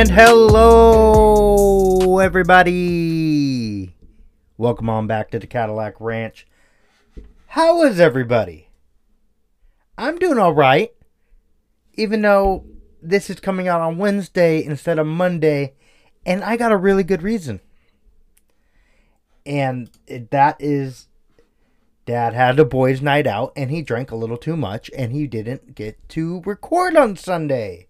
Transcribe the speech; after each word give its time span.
And 0.00 0.10
hello, 0.12 1.90
everybody. 2.20 3.94
Welcome 4.56 4.88
on 4.88 5.06
back 5.06 5.30
to 5.30 5.38
the 5.38 5.46
Cadillac 5.46 5.96
Ranch. 6.00 6.46
How 7.48 7.82
is 7.82 8.00
everybody? 8.00 8.70
I'm 9.98 10.16
doing 10.16 10.38
all 10.38 10.54
right. 10.54 10.94
Even 11.96 12.22
though 12.22 12.64
this 13.02 13.28
is 13.28 13.40
coming 13.40 13.68
out 13.68 13.82
on 13.82 13.98
Wednesday 13.98 14.64
instead 14.64 14.98
of 14.98 15.06
Monday, 15.06 15.74
and 16.24 16.42
I 16.44 16.56
got 16.56 16.72
a 16.72 16.78
really 16.78 17.04
good 17.04 17.20
reason. 17.20 17.60
And 19.44 19.90
that 20.30 20.56
is 20.60 21.08
Dad 22.06 22.32
had 22.32 22.58
a 22.58 22.64
boys' 22.64 23.02
night 23.02 23.26
out 23.26 23.52
and 23.54 23.70
he 23.70 23.82
drank 23.82 24.10
a 24.10 24.16
little 24.16 24.38
too 24.38 24.56
much 24.56 24.90
and 24.96 25.12
he 25.12 25.26
didn't 25.26 25.74
get 25.74 26.08
to 26.08 26.40
record 26.46 26.96
on 26.96 27.16
Sunday. 27.16 27.89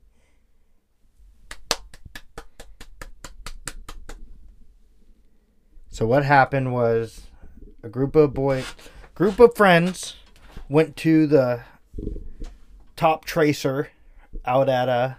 So 5.93 6.07
what 6.07 6.25
happened 6.25 6.73
was 6.73 7.23
a 7.83 7.89
group 7.89 8.15
of 8.15 8.33
boy 8.33 8.65
group 9.17 9.41
of 9.41 9.57
friends 9.57 10.15
went 10.69 10.97
to 10.99 11.27
the 11.27 11.63
Toptracer 12.97 13.89
out 14.45 14.69
at 14.69 14.89
uh 14.89 15.15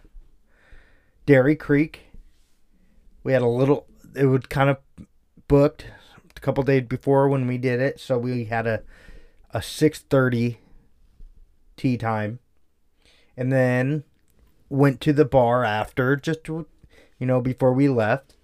Dairy 1.26 1.58
Creek. 1.58 2.08
We 3.24 3.34
had 3.34 3.42
a 3.42 3.48
little 3.48 3.86
it 4.16 4.28
would 4.28 4.50
kind 4.50 4.70
of 4.70 4.78
booked 5.50 5.88
a 6.36 6.40
couple 6.40 6.64
days 6.64 6.84
before 6.88 7.28
when 7.28 7.48
we 7.48 7.58
did 7.58 7.82
it, 7.82 8.00
so 8.00 8.18
we 8.18 8.46
had 8.46 8.66
a 8.66 8.82
a 9.54 9.60
6:30 9.60 10.58
tee 11.76 11.98
time. 11.98 12.40
And 13.36 13.52
then 13.52 14.06
went 14.70 15.02
to 15.02 15.12
the 15.12 15.26
bar 15.26 15.66
after 15.66 16.16
just 16.16 16.46
to, 16.46 16.66
you 17.20 17.28
know 17.28 17.42
before 17.42 17.74
we 17.74 17.90
left. 17.90 18.36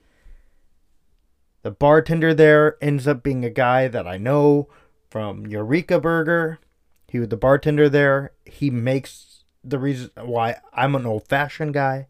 The 1.63 1.71
bartender 1.71 2.33
there 2.33 2.77
ends 2.81 3.07
up 3.07 3.23
being 3.23 3.43
a 3.43 3.49
guy 3.49 3.87
that 3.87 4.07
I 4.07 4.17
know 4.17 4.69
from 5.09 5.47
Eureka 5.47 5.99
Burger. 5.99 6.59
He 7.07 7.19
was 7.19 7.29
the 7.29 7.37
bartender 7.37 7.89
there. 7.89 8.31
He 8.45 8.69
makes 8.69 9.43
the 9.63 9.79
reason 9.79 10.11
why 10.15 10.57
I'm 10.73 10.95
an 10.95 11.05
old 11.05 11.27
fashioned 11.27 11.73
guy. 11.73 12.07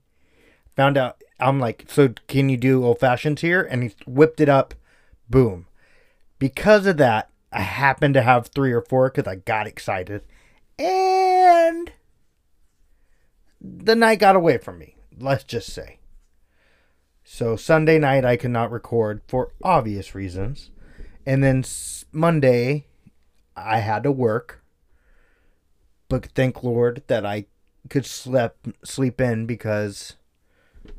Found 0.76 0.98
out 0.98 1.24
I'm 1.40 1.60
like, 1.60 1.86
so 1.88 2.10
can 2.28 2.50
you 2.50 2.58
do 2.58 2.84
old 2.84 3.00
fashions 3.00 3.42
here? 3.42 3.62
And 3.62 3.84
he 3.84 3.94
whipped 4.06 4.42
it 4.42 4.50
up. 4.50 4.74
Boom. 5.30 5.68
Because 6.40 6.86
of 6.86 6.98
that, 6.98 7.30
I 7.52 7.62
happened 7.62 8.14
to 8.16 8.22
have 8.22 8.48
three 8.48 8.72
or 8.72 8.82
four 8.82 9.10
because 9.10 9.28
I 9.28 9.36
got 9.36 9.68
excited. 9.68 10.24
And 10.78 11.92
the 13.62 13.96
night 13.96 14.20
got 14.20 14.36
away 14.36 14.58
from 14.58 14.78
me. 14.80 14.96
Let's 15.20 15.44
just 15.44 15.74
say. 15.74 15.97
So 17.30 17.58
Sunday 17.58 18.00
night 18.00 18.24
I 18.24 18.38
could 18.38 18.52
not 18.52 18.72
record 18.72 19.22
for 19.28 19.52
obvious 19.62 20.16
reasons. 20.16 20.72
And 21.26 21.44
then 21.44 21.66
Monday 22.14 22.86
I 23.54 23.80
had 23.80 24.04
to 24.04 24.12
work. 24.14 24.64
But 26.08 26.28
thank 26.28 26.64
Lord 26.64 27.04
that 27.08 27.26
I 27.26 27.46
could 27.90 28.06
sleep 28.06 28.54
sleep 28.82 29.20
in 29.20 29.46
because 29.46 30.16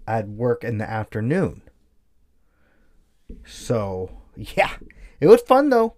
I 0.07 0.17
had 0.17 0.37
work 0.37 0.63
in 0.63 0.77
the 0.77 0.89
afternoon. 0.89 1.63
So, 3.47 4.11
yeah. 4.37 4.75
It 5.21 5.29
was 5.29 5.41
fun 5.41 5.71
though. 5.71 5.95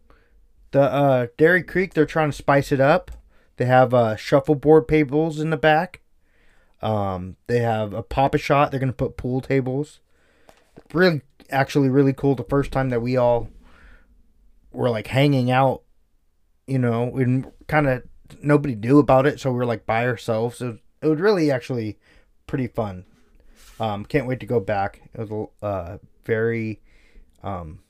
The 0.71 0.83
uh, 0.83 1.27
Dairy 1.39 1.65
Creek, 1.65 1.93
they're 1.93 2.07
trying 2.07 2.31
to 2.31 2.37
spice 2.37 2.71
it 2.71 2.81
up. 2.81 3.11
They 3.57 3.67
have 3.67 3.93
uh, 3.93 4.15
shuffleboard 4.15 4.87
tables 4.87 5.41
in 5.41 5.51
the 5.51 5.57
back. 5.57 6.03
Um, 6.81 7.37
they 7.49 7.59
have 7.59 7.93
a 7.93 8.05
Pop-A-Shot. 8.05 8.71
They're 8.71 8.81
gonna 8.81 8.93
put 8.93 9.17
pool 9.17 9.41
tables. 9.41 9.99
Really, 10.93 11.23
actually, 11.51 11.89
really 11.89 12.13
cool. 12.13 12.35
The 12.35 12.45
first 12.45 12.73
time 12.73 12.91
that 12.91 13.03
we 13.03 13.17
all 13.17 13.49
were 14.73 14.91
like 14.91 15.09
hanging 15.09 15.51
out, 15.51 15.83
you 16.67 16.79
know, 16.79 17.17
and 17.17 17.51
kind 17.67 17.89
of 17.89 18.03
nobody 18.43 18.75
knew 18.75 18.99
about 18.99 19.27
it, 19.27 19.41
so 19.41 19.51
we 19.51 19.59
were 19.59 19.67
like 19.67 19.87
by 19.87 20.07
ourselves. 20.07 20.59
So 20.59 20.79
it 21.03 21.07
was 21.07 21.21
really 21.21 21.51
actually 21.51 21.99
pretty 22.47 22.67
fun. 22.67 23.05
Um, 23.79 24.05
can't 24.05 24.27
wait 24.27 24.41
to 24.41 24.47
go 24.47 24.61
back. 24.61 25.01
It 25.15 25.21
was 25.21 25.31
a 25.63 25.65
uh, 25.65 25.99
very 26.25 26.81
um, 27.43 27.81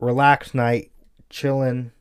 relaxed 0.00 0.54
night, 0.54 0.90
chilling, 1.30 1.92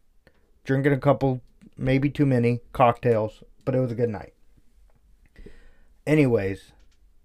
drinking 0.64 0.94
a 0.94 1.00
couple, 1.00 1.42
maybe 1.78 2.10
too 2.10 2.26
many 2.26 2.62
cocktails, 2.74 3.44
but 3.64 3.76
it 3.76 3.80
was 3.80 3.92
a 3.92 3.96
good 3.96 4.10
night. 4.10 4.34
Anyways, 6.06 6.72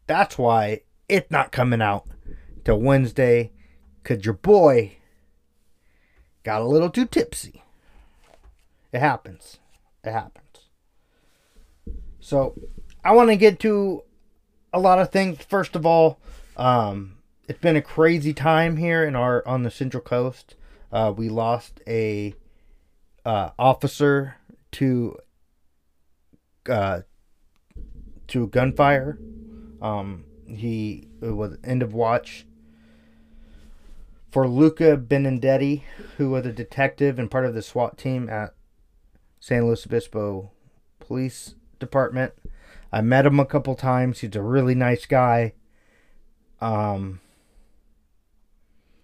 that's 0.06 0.36
why 0.36 0.82
it's 1.08 1.30
not 1.30 1.52
coming 1.52 1.80
out 1.80 2.06
till 2.64 2.78
Wednesday, 2.78 3.52
cause 4.04 4.24
your 4.24 4.34
boy 4.34 4.96
got 6.42 6.60
a 6.60 6.66
little 6.66 6.90
too 6.90 7.06
tipsy. 7.06 7.62
It 8.92 9.00
happens. 9.00 9.58
It 10.04 10.12
happens. 10.12 10.68
So, 12.20 12.54
I 13.04 13.12
want 13.12 13.30
to 13.30 13.36
get 13.36 13.58
to 13.60 14.02
a 14.72 14.78
lot 14.78 14.98
of 14.98 15.10
things. 15.10 15.44
First 15.44 15.74
of 15.74 15.84
all, 15.84 16.18
um, 16.56 17.18
it's 17.48 17.58
been 17.58 17.76
a 17.76 17.82
crazy 17.82 18.32
time 18.32 18.76
here 18.76 19.04
in 19.04 19.16
our 19.16 19.46
on 19.46 19.62
the 19.62 19.70
Central 19.70 20.02
Coast. 20.02 20.54
Uh, 20.92 21.12
we 21.16 21.28
lost 21.28 21.80
a 21.86 22.34
uh, 23.24 23.50
officer 23.58 24.36
to 24.72 25.18
uh, 26.68 27.00
to 28.28 28.46
gunfire. 28.48 29.18
Um, 29.80 30.24
he 30.46 31.08
was 31.20 31.56
end 31.64 31.82
of 31.82 31.92
watch 31.92 32.46
for 34.32 34.48
Luca 34.48 34.96
Benedetti, 34.96 35.84
who 36.16 36.30
was 36.30 36.46
a 36.46 36.52
detective 36.52 37.18
and 37.18 37.30
part 37.30 37.44
of 37.44 37.52
the 37.54 37.60
SWAT 37.60 37.98
team 37.98 38.30
at 38.30 38.54
San 39.38 39.66
Luis 39.66 39.86
Obispo 39.86 40.50
Police 40.98 41.54
Department. 41.78 42.32
I 42.90 43.02
met 43.02 43.26
him 43.26 43.38
a 43.38 43.44
couple 43.44 43.74
times. 43.74 44.20
He's 44.20 44.34
a 44.34 44.42
really 44.42 44.74
nice 44.74 45.04
guy. 45.04 45.52
Um, 46.62 47.20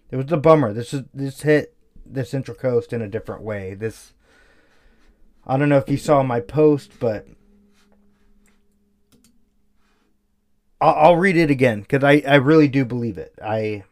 it 0.09 0.15
was 0.15 0.31
a 0.31 0.37
bummer. 0.37 0.73
This 0.73 0.93
is 0.95 1.03
this 1.13 1.41
hit 1.41 1.75
the 2.05 2.25
Central 2.25 2.57
Coast 2.57 2.91
in 2.91 3.01
a 3.01 3.07
different 3.07 3.43
way. 3.43 3.75
This 3.75 4.13
I 5.45 5.57
don't 5.57 5.69
know 5.69 5.77
if 5.77 5.89
you 5.89 5.97
saw 5.97 6.23
my 6.23 6.39
post, 6.39 6.93
but 6.99 7.27
I'll, 10.81 10.95
I'll 10.95 11.15
read 11.17 11.37
it 11.37 11.51
again 11.51 11.81
because 11.81 12.03
I, 12.03 12.23
I 12.27 12.35
really 12.35 12.67
do 12.67 12.83
believe 12.83 13.17
it. 13.17 13.33
I, 13.43 13.83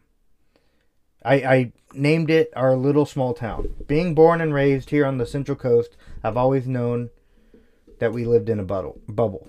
I 1.28 1.36
I 1.36 1.72
named 1.94 2.32
it 2.32 2.54
our 2.56 2.78
little 2.78 3.06
small 3.06 3.34
town. 3.34 3.74
Being 3.86 4.16
born 4.16 4.40
and 4.40 4.54
raised 4.54 4.92
here 4.92 5.06
on 5.06 5.18
the 5.18 5.26
Central 5.26 5.58
Coast, 5.58 5.98
I've 6.24 6.38
always 6.38 6.68
known 6.68 7.10
that 8.00 8.14
we 8.14 8.24
lived 8.24 8.50
in 8.50 8.60
a 8.60 8.64
bubble. 8.64 9.02
Bubble, 9.10 9.48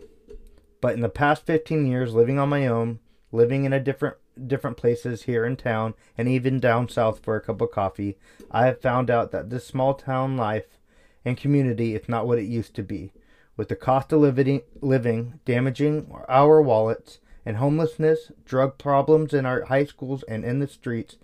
but 0.81 0.94
in 0.94 1.03
the 1.03 1.09
past 1.09 1.47
15 1.47 1.87
years, 1.87 2.15
living 2.15 2.38
on 2.38 2.49
my 2.49 2.67
own, 2.67 2.99
living 3.31 3.65
in 3.65 3.72
a 3.72 3.81
different 3.81 4.17
different 4.47 4.77
places 4.77 5.22
here 5.25 5.44
in 5.44 5.56
town 5.56 5.94
and 6.17 6.28
even 6.28 6.61
down 6.61 6.88
south 6.88 7.21
for 7.21 7.37
a 7.37 7.41
cup 7.41 7.61
of 7.61 7.71
coffee, 7.71 8.19
I 8.50 8.67
have 8.67 8.81
found 8.81 9.09
out 9.09 9.31
that 9.31 9.50
this 9.50 9.67
small 9.67 9.94
town 9.94 10.37
life 10.37 10.78
and 11.25 11.37
community 11.37 11.94
is 11.94 12.09
not 12.09 12.27
what 12.27 12.38
it 12.38 12.44
used 12.44 12.75
to 12.75 12.83
be. 12.83 13.12
With 13.56 13.69
the 13.69 13.77
cost 13.77 14.12
of 14.12 14.21
living, 14.21 14.62
living 14.81 15.41
damaging 15.44 16.11
our 16.28 16.61
wallets 16.62 17.19
and 17.44 17.56
homelessness, 17.56 18.33
drug 18.44 18.78
problems 18.78 19.33
in 19.33 19.47
our 19.47 19.62
high 19.65 19.84
schools 19.84 20.25
and 20.25 20.44
in 20.44 20.61
the 20.61 20.69
streets, 20.69 21.17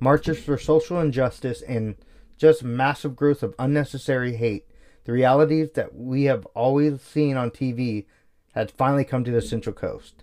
marches 0.00 0.38
for 0.38 0.58
social 0.58 1.00
injustice, 1.00 1.62
and 1.62 1.96
just 2.36 2.62
massive 2.62 3.16
growth 3.16 3.42
of 3.42 3.54
unnecessary 3.58 4.36
hate, 4.36 4.66
the 5.04 5.12
realities 5.12 5.72
that 5.72 5.94
we 5.94 6.24
have 6.24 6.46
always 6.54 7.00
seen 7.00 7.36
on 7.36 7.50
TV 7.50 8.06
had 8.54 8.70
finally 8.70 9.04
come 9.04 9.24
to 9.24 9.30
the 9.30 9.42
Central 9.42 9.74
Coast 9.74 10.22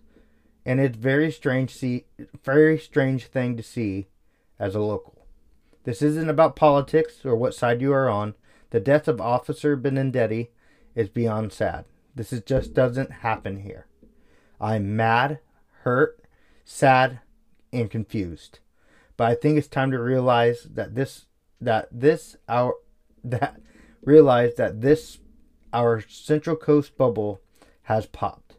and 0.69 0.79
it's 0.79 0.97
very 0.97 1.31
strange 1.31 1.73
see 1.73 2.05
very 2.43 2.77
strange 2.77 3.25
thing 3.25 3.57
to 3.57 3.63
see 3.63 4.07
as 4.59 4.75
a 4.75 4.79
local. 4.79 5.25
This 5.83 6.03
isn't 6.03 6.29
about 6.29 6.55
politics 6.55 7.25
or 7.25 7.35
what 7.35 7.55
side 7.55 7.81
you 7.81 7.91
are 7.91 8.07
on. 8.07 8.35
The 8.69 8.79
death 8.79 9.07
of 9.07 9.19
Officer 9.19 9.75
Benedetti 9.75 10.49
is 10.93 11.09
beyond 11.09 11.53
sad. 11.53 11.85
This 12.13 12.31
is 12.31 12.41
just 12.41 12.75
doesn't 12.75 13.11
happen 13.11 13.61
here. 13.61 13.87
I'm 14.61 14.95
mad, 14.95 15.39
hurt, 15.81 16.21
sad, 16.65 17.21
and 17.73 17.89
confused. 17.89 18.59
But 19.19 19.31
I 19.31 19.35
think 19.35 19.57
it's 19.57 19.67
time 19.67 19.91
to 19.91 19.99
realize 19.99 20.63
that 20.63 20.95
this 20.95 21.25
that 21.59 21.89
this 21.91 22.37
our 22.47 22.75
that 23.25 23.59
realize 24.01 24.55
that 24.55 24.79
this 24.79 25.17
our 25.73 25.99
Central 26.07 26.55
Coast 26.55 26.97
bubble 26.97 27.41
has 27.83 28.05
popped. 28.05 28.55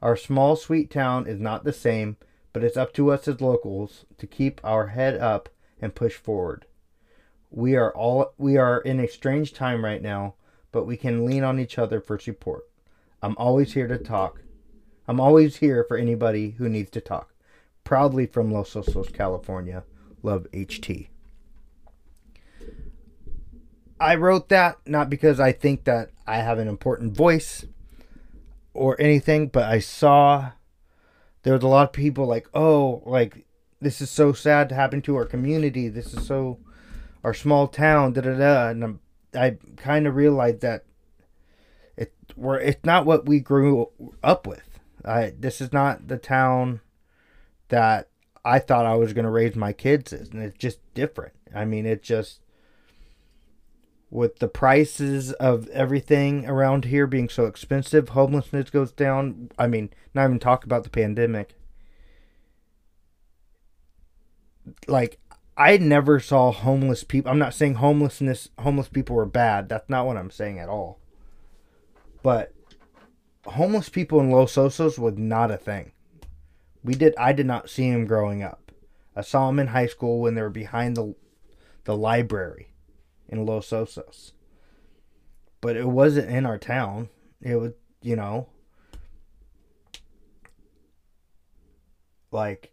Our 0.00 0.16
small, 0.16 0.54
sweet 0.54 0.92
town 0.92 1.26
is 1.26 1.40
not 1.40 1.64
the 1.64 1.72
same, 1.72 2.18
but 2.52 2.62
it's 2.62 2.76
up 2.76 2.92
to 2.92 3.10
us 3.10 3.26
as 3.26 3.40
locals 3.40 4.04
to 4.18 4.28
keep 4.28 4.60
our 4.62 4.86
head 4.86 5.16
up 5.16 5.48
and 5.80 5.92
push 5.92 6.14
forward. 6.14 6.66
We 7.50 7.74
are 7.74 7.92
all 7.96 8.32
we 8.38 8.56
are 8.56 8.78
in 8.78 9.00
a 9.00 9.08
strange 9.08 9.54
time 9.54 9.84
right 9.84 10.02
now, 10.02 10.34
but 10.70 10.86
we 10.86 10.96
can 10.96 11.26
lean 11.26 11.42
on 11.42 11.58
each 11.58 11.78
other 11.78 12.00
for 12.00 12.16
support. 12.16 12.62
I'm 13.20 13.36
always 13.38 13.72
here 13.72 13.88
to 13.88 13.98
talk. 13.98 14.40
I'm 15.08 15.18
always 15.18 15.56
here 15.56 15.82
for 15.82 15.96
anybody 15.96 16.50
who 16.58 16.68
needs 16.68 16.92
to 16.92 17.00
talk. 17.00 17.33
Proudly 17.84 18.26
from 18.26 18.50
Los 18.50 18.74
Osos, 18.74 19.12
California. 19.12 19.84
Love 20.22 20.46
HT. 20.52 21.08
I 24.00 24.16
wrote 24.16 24.48
that 24.48 24.78
not 24.86 25.08
because 25.08 25.38
I 25.38 25.52
think 25.52 25.84
that 25.84 26.10
I 26.26 26.38
have 26.38 26.58
an 26.58 26.68
important 26.68 27.16
voice 27.16 27.64
or 28.72 29.00
anything, 29.00 29.48
but 29.48 29.64
I 29.64 29.78
saw 29.78 30.52
there 31.42 31.54
was 31.54 31.62
a 31.62 31.68
lot 31.68 31.88
of 31.88 31.92
people 31.92 32.26
like, 32.26 32.48
oh, 32.54 33.02
like 33.06 33.46
this 33.80 34.00
is 34.00 34.10
so 34.10 34.32
sad 34.32 34.68
to 34.68 34.74
happen 34.74 35.00
to 35.02 35.16
our 35.16 35.26
community. 35.26 35.88
This 35.88 36.12
is 36.12 36.26
so 36.26 36.58
our 37.22 37.34
small 37.34 37.68
town, 37.68 38.12
da 38.14 38.22
da 38.22 38.36
da. 38.36 38.68
And 38.68 38.84
I'm, 38.84 39.00
I 39.34 39.58
kind 39.76 40.06
of 40.06 40.16
realized 40.16 40.60
that 40.62 40.84
it 41.96 42.12
we're 42.34 42.58
it's 42.58 42.84
not 42.84 43.06
what 43.06 43.26
we 43.26 43.40
grew 43.40 43.90
up 44.22 44.46
with. 44.46 44.80
I 45.04 45.34
this 45.38 45.60
is 45.60 45.72
not 45.72 46.08
the 46.08 46.18
town 46.18 46.80
that 47.68 48.08
I 48.44 48.58
thought 48.58 48.86
I 48.86 48.94
was 48.94 49.12
going 49.12 49.24
to 49.24 49.30
raise 49.30 49.56
my 49.56 49.72
kids 49.72 50.12
in. 50.12 50.28
And 50.32 50.42
it's 50.42 50.58
just 50.58 50.78
different. 50.94 51.34
I 51.54 51.64
mean, 51.64 51.86
it 51.86 52.02
just 52.02 52.40
with 54.10 54.38
the 54.38 54.48
prices 54.48 55.32
of 55.32 55.66
everything 55.68 56.46
around 56.46 56.84
here 56.84 57.04
being 57.06 57.28
so 57.28 57.46
expensive, 57.46 58.10
homelessness 58.10 58.70
goes 58.70 58.92
down. 58.92 59.50
I 59.58 59.66
mean, 59.66 59.90
not 60.14 60.26
even 60.26 60.38
talk 60.38 60.64
about 60.64 60.84
the 60.84 60.90
pandemic. 60.90 61.56
Like 64.86 65.18
I 65.56 65.78
never 65.78 66.20
saw 66.20 66.52
homeless 66.52 67.02
people. 67.02 67.30
I'm 67.30 67.40
not 67.40 67.54
saying 67.54 67.74
homelessness 67.74 68.50
homeless 68.60 68.88
people 68.88 69.16
were 69.16 69.26
bad. 69.26 69.68
That's 69.68 69.90
not 69.90 70.06
what 70.06 70.16
I'm 70.16 70.30
saying 70.30 70.60
at 70.60 70.68
all. 70.68 71.00
But 72.22 72.52
homeless 73.46 73.88
people 73.88 74.20
in 74.20 74.30
Los 74.30 74.54
Osos 74.54 74.98
was 74.98 75.18
not 75.18 75.50
a 75.50 75.56
thing. 75.56 75.90
We 76.84 76.94
did 76.94 77.14
I 77.16 77.32
did 77.32 77.46
not 77.46 77.70
see 77.70 77.88
him 77.88 78.06
growing 78.06 78.42
up. 78.42 78.70
I 79.16 79.22
saw 79.22 79.48
him 79.48 79.58
in 79.58 79.68
high 79.68 79.86
school 79.86 80.20
when 80.20 80.34
they 80.34 80.42
were 80.42 80.50
behind 80.50 80.96
the 80.96 81.14
the 81.84 81.96
library 81.96 82.68
in 83.28 83.46
Los 83.46 83.70
Osos. 83.70 84.32
But 85.60 85.76
it 85.76 85.88
wasn't 85.88 86.28
in 86.28 86.44
our 86.44 86.58
town. 86.58 87.08
It 87.40 87.56
was, 87.56 87.72
you 88.02 88.16
know, 88.16 88.48
like 92.30 92.72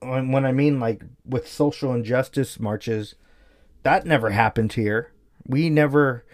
when, 0.00 0.44
I 0.44 0.52
mean 0.52 0.78
like 0.78 1.02
with 1.24 1.48
social 1.48 1.92
injustice 1.94 2.60
marches, 2.60 3.14
that 3.82 4.06
never 4.06 4.30
happened 4.30 4.74
here. 4.74 5.10
We 5.46 5.68
never 5.70 6.24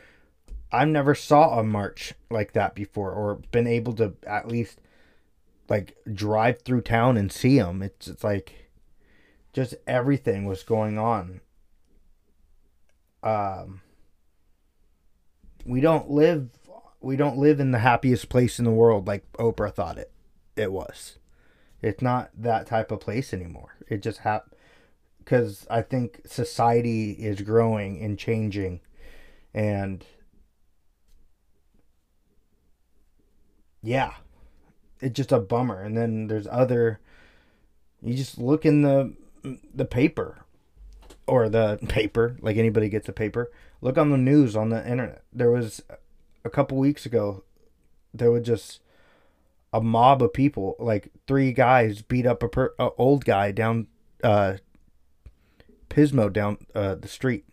I 0.73 0.85
never 0.85 1.15
saw 1.15 1.59
a 1.59 1.65
march 1.65 2.15
like 2.31 2.53
that 2.53 2.75
before 2.75 3.13
or 3.13 3.37
been 3.51 3.67
able 3.67 3.95
to 3.95 4.15
at 4.27 4.49
least 4.49 4.81
like 5.71 5.97
drive 6.13 6.63
through 6.63 6.83
town 6.83 7.17
and 7.17 7.33
see 7.33 7.59
them. 7.59 7.83
It's 7.83 8.09
it's 8.09 8.25
like 8.25 8.71
just 9.53 9.75
everything 9.87 10.45
was 10.45 10.63
going 10.63 10.99
on 10.99 11.41
um, 13.23 13.81
we 15.65 15.81
don't 15.81 16.11
live 16.11 16.49
we 17.01 17.17
don't 17.17 17.39
live 17.39 17.61
in 17.61 17.71
the 17.71 17.79
happiest 17.79 18.29
place 18.29 18.59
in 18.59 18.65
the 18.65 18.71
world 18.71 19.07
like 19.07 19.31
Oprah 19.35 19.73
thought 19.73 19.99
it 19.99 20.13
it 20.57 20.73
was. 20.73 21.19
It's 21.83 22.03
not 22.03 22.31
that 22.37 22.67
type 22.67 22.91
of 22.91 23.01
place 23.01 23.33
anymore. 23.33 23.77
It 23.89 24.03
just 24.03 24.19
hap 24.21 24.55
because 25.19 25.67
I 25.71 25.83
think 25.83 26.23
society 26.27 27.13
is 27.13 27.43
growing 27.43 28.03
and 28.03 28.19
changing 28.19 28.81
and 29.55 30.05
yeah, 33.83 34.13
it's 35.01 35.17
just 35.17 35.33
a 35.33 35.39
bummer. 35.39 35.83
And 35.83 35.97
then 35.97 36.27
there's 36.27 36.47
other 36.51 37.01
you 38.03 38.15
just 38.15 38.39
look 38.39 38.65
in 38.65 38.83
the 38.83 39.15
the 39.75 39.85
paper 39.85 40.45
or 41.27 41.49
the 41.49 41.79
paper, 41.89 42.37
like 42.41 42.57
anybody 42.57 42.89
gets 42.89 43.09
a 43.09 43.13
paper. 43.13 43.51
Look 43.81 43.97
on 43.97 44.11
the 44.11 44.19
news 44.19 44.57
on 44.57 44.69
the 44.71 44.89
internet. 44.89 45.23
There 45.33 45.51
was 45.51 45.83
a 46.45 46.51
couple 46.51 46.79
weeks 46.79 47.07
ago, 47.07 47.45
there 48.13 48.31
was 48.31 48.47
just 48.47 48.81
a 49.73 49.81
mob 49.81 50.23
of 50.23 50.33
people, 50.33 50.77
like 50.79 51.11
three 51.27 51.53
guys 51.53 52.03
beat 52.03 52.27
up 52.27 52.43
a, 52.43 52.49
per, 52.49 52.75
a 52.79 52.91
old 52.99 53.25
guy 53.25 53.53
down 53.53 53.87
uh, 54.23 54.55
Pismo 55.89 56.33
down 56.33 56.59
uh, 56.75 56.95
the 56.95 57.09
street. 57.09 57.45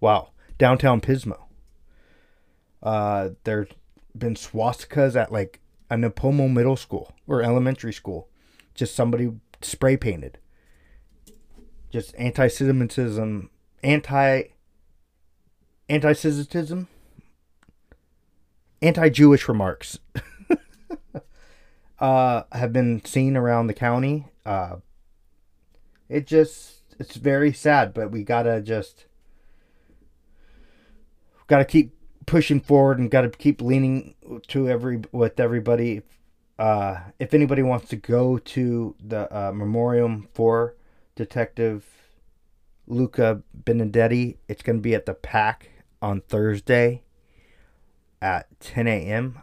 Wow, 0.00 0.30
downtown 0.58 1.00
Pismo. 1.00 1.38
Uh, 2.82 3.30
there's 3.44 3.68
been 4.16 4.34
swastikas 4.34 5.16
at 5.16 5.32
like 5.32 5.60
a 5.90 5.96
Nipomo 5.96 6.52
middle 6.52 6.76
school 6.76 7.12
or 7.26 7.42
elementary 7.42 7.92
school. 7.92 8.28
Just 8.74 8.94
somebody 8.94 9.32
spray 9.62 9.96
painted 9.96 10.38
just 11.94 12.12
anti-Semitism, 12.18 13.48
anti 13.84 14.42
anti-Semitism, 15.88 16.88
anti-Jewish 18.82 19.46
remarks 19.46 20.00
uh, 22.00 22.42
have 22.50 22.72
been 22.72 23.04
seen 23.04 23.36
around 23.36 23.68
the 23.68 23.74
county. 23.74 24.26
Uh, 24.44 24.78
it 26.08 26.26
just 26.26 26.80
it's 26.98 27.14
very 27.14 27.52
sad, 27.52 27.94
but 27.94 28.10
we 28.10 28.24
gotta 28.24 28.60
just 28.60 29.04
gotta 31.46 31.64
keep 31.64 31.93
pushing 32.26 32.60
forward 32.60 32.98
and 32.98 33.10
gotta 33.10 33.30
keep 33.30 33.60
leaning 33.60 34.14
to 34.48 34.68
every 34.68 35.02
with 35.12 35.38
everybody. 35.40 36.02
Uh, 36.58 37.00
if 37.18 37.34
anybody 37.34 37.62
wants 37.62 37.88
to 37.88 37.96
go 37.96 38.38
to 38.38 38.94
the 39.04 39.36
uh, 39.36 39.52
memoriam 39.52 40.28
for 40.32 40.76
Detective 41.16 41.84
Luca 42.86 43.42
Benedetti. 43.56 44.36
It's 44.48 44.62
going 44.62 44.78
to 44.78 44.82
be 44.82 44.94
at 44.94 45.06
the 45.06 45.14
Pack 45.14 45.70
on 46.02 46.20
Thursday 46.20 47.02
at 48.20 48.48
10 48.60 48.86
a.m. 48.86 49.42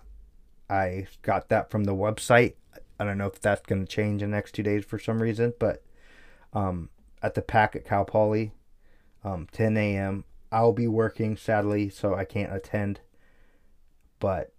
I 0.69 1.07
got 1.21 1.49
that 1.49 1.69
from 1.69 1.85
the 1.85 1.95
website. 1.95 2.53
I 2.99 3.03
don't 3.03 3.17
know 3.17 3.27
if 3.27 3.41
that's 3.41 3.65
going 3.65 3.85
to 3.85 3.91
change 3.91 4.21
in 4.21 4.31
the 4.31 4.37
next 4.37 4.53
two 4.53 4.63
days 4.63 4.85
for 4.85 4.99
some 4.99 5.21
reason, 5.21 5.53
but 5.59 5.83
um, 6.53 6.89
at 7.23 7.33
the 7.33 7.41
Pack 7.41 7.75
at 7.75 7.85
Cal 7.85 8.05
Poly, 8.05 8.51
um, 9.23 9.47
10 9.51 9.75
a.m. 9.75 10.23
I'll 10.51 10.73
be 10.73 10.87
working 10.87 11.37
sadly, 11.37 11.89
so 11.89 12.13
I 12.13 12.25
can't 12.25 12.53
attend. 12.53 12.99
But 14.19 14.53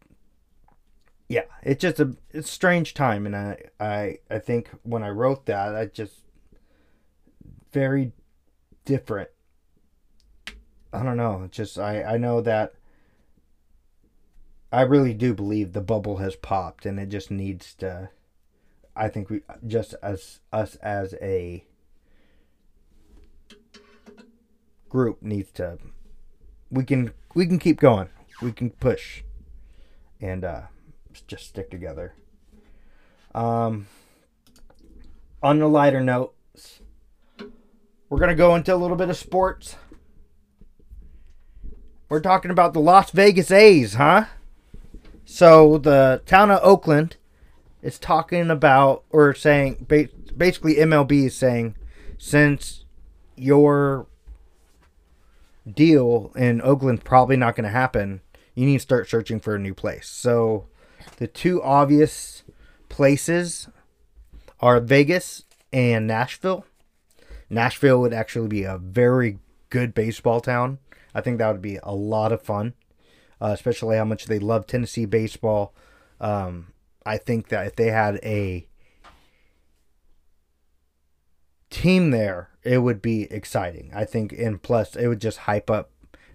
yeah, 1.29 1.45
it's 1.63 1.83
just 1.83 2.01
a 2.01 2.17
it's 2.31 2.51
strange 2.51 2.95
time, 2.95 3.27
and 3.27 3.37
I 3.37 3.59
I 3.79 4.19
I 4.31 4.39
think 4.39 4.71
when 4.83 5.03
I 5.03 5.11
wrote 5.11 5.47
that, 5.47 5.75
I 5.75 5.87
just 5.87 6.25
very 7.73 8.13
different. 8.85 9.31
I 10.93 11.03
don't 11.03 11.17
know. 11.17 11.49
Just 11.51 11.79
I 11.79 12.03
I 12.03 12.17
know 12.19 12.41
that 12.41 12.75
I 14.73 14.83
really 14.83 15.13
do 15.13 15.35
believe 15.35 15.73
the 15.73 15.83
bubble 15.83 16.17
has 16.17 16.35
popped 16.35 16.87
and 16.87 16.99
it 16.99 17.11
just 17.11 17.31
needs 17.31 17.75
to 17.75 18.09
I 18.97 19.09
think 19.09 19.29
we 19.29 19.43
just 19.67 19.95
as 20.03 20.41
us 20.53 20.77
as 20.77 21.15
a 21.21 21.65
group 24.93 25.23
needs 25.23 25.51
to 25.51 25.79
we 26.71 26.85
can 26.85 27.13
we 27.35 27.47
can 27.47 27.59
keep 27.59 27.81
going. 27.81 28.11
We 28.43 28.53
can 28.53 28.69
push 28.71 29.23
and 30.21 30.45
uh 30.45 30.63
just 31.27 31.47
stick 31.47 31.71
together. 31.71 32.15
Um 33.35 33.87
on 35.43 35.63
a 35.63 35.67
lighter 35.67 36.01
note, 36.03 36.35
we're 38.11 38.19
to 38.29 38.35
go 38.35 38.55
into 38.55 38.75
a 38.75 38.77
little 38.77 38.97
bit 38.97 39.09
of 39.09 39.17
sports. 39.17 39.77
We're 42.11 42.21
talking 42.21 42.51
about 42.51 42.75
the 42.75 42.81
Las 42.81 43.11
Vegas 43.13 43.51
A's, 43.51 43.95
huh? 43.95 44.27
So 45.25 45.79
the 45.79 46.21
town 46.27 46.51
of 46.51 46.61
Oakland 46.63 47.17
is 47.81 47.99
talking 47.99 48.51
about, 48.51 49.05
or 49.09 49.33
saying, 49.33 49.87
basically, 49.89 50.75
MLB 50.75 51.27
is 51.27 51.37
saying, 51.37 51.75
since 52.19 52.85
your 53.35 54.07
deal 55.71 56.33
in 56.37 56.61
Oakland's 56.63 57.03
probably 57.03 57.37
not 57.37 57.57
going 57.57 57.65
to 57.65 57.71
happen, 57.71 58.21
you 58.55 58.67
need 58.67 58.79
to 58.79 58.83
start 58.83 59.09
searching 59.09 59.41
for 59.41 59.55
a 59.55 59.59
new 59.59 59.75
place. 59.75 60.09
So 60.09 60.67
the 61.17 61.27
two 61.27 61.63
obvious 61.63 62.43
places 62.89 63.69
are 64.61 64.81
Vegas 64.81 65.45
and 65.73 66.07
Nashville. 66.07 66.65
Nashville 67.49 68.01
would 68.01 68.13
actually 68.15 68.49
be 68.49 68.65
a 68.65 68.79
very 68.79 69.39
good 69.71 69.95
baseball 69.95 70.41
town. 70.41 70.79
I 71.15 71.21
think 71.21 71.39
that 71.39 71.51
would 71.51 71.63
be 71.63 71.79
a 71.83 71.95
lot 71.95 72.33
of 72.33 72.43
fun, 72.43 72.75
uh, 73.41 73.51
especially 73.53 73.97
how 73.97 74.05
much 74.05 74.27
they 74.27 74.39
love 74.39 74.67
Tennessee 74.67 75.05
baseball. 75.05 75.75
Um, 76.21 76.73
I 77.05 77.19
think 77.19 77.49
that 77.49 77.67
if 77.67 77.77
they 77.77 77.89
had 77.89 78.21
a 78.23 78.67
team 81.73 82.11
there, 82.11 82.51
it 82.63 82.79
would 82.79 83.03
be 83.03 83.25
exciting. 83.33 83.91
I 83.95 84.05
think, 84.05 84.33
and 84.33 84.63
plus, 84.63 84.95
it 84.95 85.09
would 85.09 85.21
just 85.21 85.39
hype 85.39 85.71
up 85.71 85.91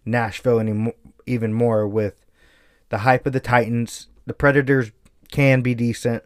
Nashville 0.05 0.59
any, 0.59 0.93
even 1.25 1.53
more 1.53 1.87
with 1.87 2.25
the 2.89 2.99
hype 2.99 3.25
of 3.25 3.33
the 3.33 3.39
Titans. 3.39 4.07
The 4.25 4.33
Predators 4.33 4.91
can 5.31 5.61
be 5.61 5.75
decent, 5.75 6.23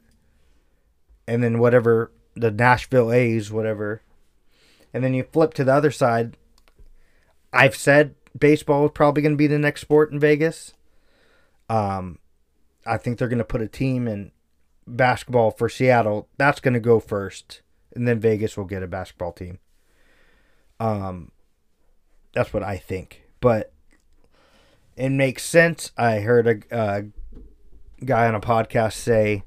and 1.27 1.43
then 1.43 1.59
whatever 1.59 2.11
the 2.35 2.51
Nashville 2.51 3.11
A's, 3.11 3.51
whatever. 3.51 4.01
And 4.93 5.03
then 5.03 5.13
you 5.13 5.23
flip 5.23 5.53
to 5.55 5.63
the 5.63 5.73
other 5.73 5.91
side. 5.91 6.37
I've 7.53 7.75
said 7.75 8.15
baseball 8.37 8.85
is 8.85 8.91
probably 8.93 9.21
going 9.21 9.33
to 9.33 9.37
be 9.37 9.47
the 9.47 9.59
next 9.59 9.81
sport 9.81 10.11
in 10.11 10.19
Vegas. 10.19 10.73
Um, 11.69 12.19
I 12.85 12.97
think 12.97 13.17
they're 13.17 13.27
going 13.27 13.37
to 13.37 13.43
put 13.43 13.61
a 13.61 13.67
team 13.67 14.07
in 14.07 14.31
basketball 14.87 15.51
for 15.51 15.69
Seattle. 15.69 16.27
That's 16.37 16.59
going 16.59 16.73
to 16.73 16.79
go 16.79 16.99
first, 16.99 17.61
and 17.95 18.07
then 18.07 18.19
Vegas 18.19 18.57
will 18.57 18.65
get 18.65 18.83
a 18.83 18.87
basketball 18.87 19.31
team. 19.31 19.59
Um, 20.79 21.31
that's 22.33 22.53
what 22.53 22.63
I 22.63 22.77
think, 22.77 23.23
but 23.39 23.73
it 24.95 25.09
makes 25.09 25.43
sense. 25.43 25.91
I 25.97 26.19
heard 26.19 26.47
a, 26.47 26.59
a 26.71 27.05
guy 28.03 28.27
on 28.27 28.35
a 28.35 28.41
podcast 28.41 28.93
say 28.93 29.43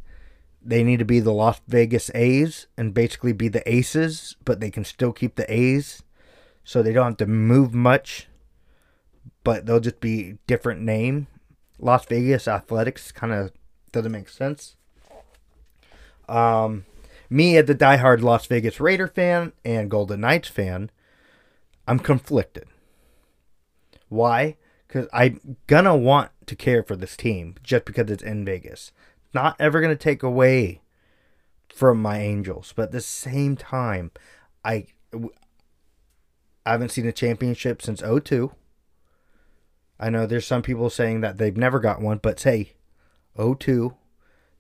they 0.63 0.83
need 0.83 0.99
to 0.99 1.05
be 1.05 1.21
the 1.21 1.33
Las 1.33 1.61
Vegas 1.69 2.11
A's 2.15 2.67
and 2.77 2.95
basically 2.95 3.33
be 3.33 3.49
the 3.49 3.69
Aces, 3.71 4.37
but 4.45 4.61
they 4.61 4.71
can 4.71 4.85
still 4.85 5.13
keep 5.13 5.35
the 5.35 5.53
A's, 5.53 6.03
so 6.65 6.83
they 6.83 6.93
don't 6.93 7.05
have 7.07 7.17
to 7.19 7.27
move 7.27 7.75
much. 7.75 8.29
But 9.43 9.67
they'll 9.67 9.81
just 9.81 10.01
be 10.01 10.39
different 10.47 10.81
name. 10.81 11.27
Las 11.79 12.07
Vegas 12.07 12.49
Athletics 12.49 13.13
kind 13.13 13.33
of 13.33 13.53
doesn't 13.93 14.13
make 14.13 14.31
sense. 14.31 14.77
Um, 16.29 16.87
me 17.31 17.57
as 17.57 17.67
the 17.67 17.75
diehard 17.75 18.23
Las 18.23 18.47
Vegas 18.47 18.81
Raider 18.81 19.09
fan 19.09 19.53
and 19.65 19.91
Golden 19.91 20.21
Knights 20.21 20.49
fan, 20.49 20.91
I'm 21.87 21.99
conflicted. 21.99 22.67
Why? 24.09 24.57
Because 24.87 25.09
I'm 25.13 25.57
gonna 25.67 25.97
want 25.97 26.31
to 26.47 26.57
care 26.57 26.83
for 26.83 26.97
this 26.97 27.17
team 27.17 27.57
just 27.63 27.85
because 27.85 28.11
it's 28.11 28.23
in 28.23 28.45
Vegas. 28.45 28.93
Not 29.33 29.57
ever 29.59 29.81
gonna 29.81 29.97
take 29.97 30.23
away 30.23 30.83
from 31.75 32.01
my 32.01 32.21
Angels, 32.21 32.73
but 32.77 32.85
at 32.85 32.93
the 32.93 33.01
same 33.01 33.57
time, 33.57 34.13
I 34.65 34.87
I 36.65 36.73
haven't 36.73 36.91
seen 36.91 37.07
a 37.07 37.13
championship 37.13 37.83
since 37.83 38.01
02. 38.01 38.53
I 39.99 40.11
know 40.11 40.27
there's 40.27 40.47
some 40.47 40.63
people 40.63 40.91
saying 40.91 41.21
that 41.21 41.39
they've 41.39 41.57
never 41.57 41.79
got 41.79 42.01
one, 42.01 42.19
but 42.19 42.41
say 42.41 42.73
02, 43.37 43.95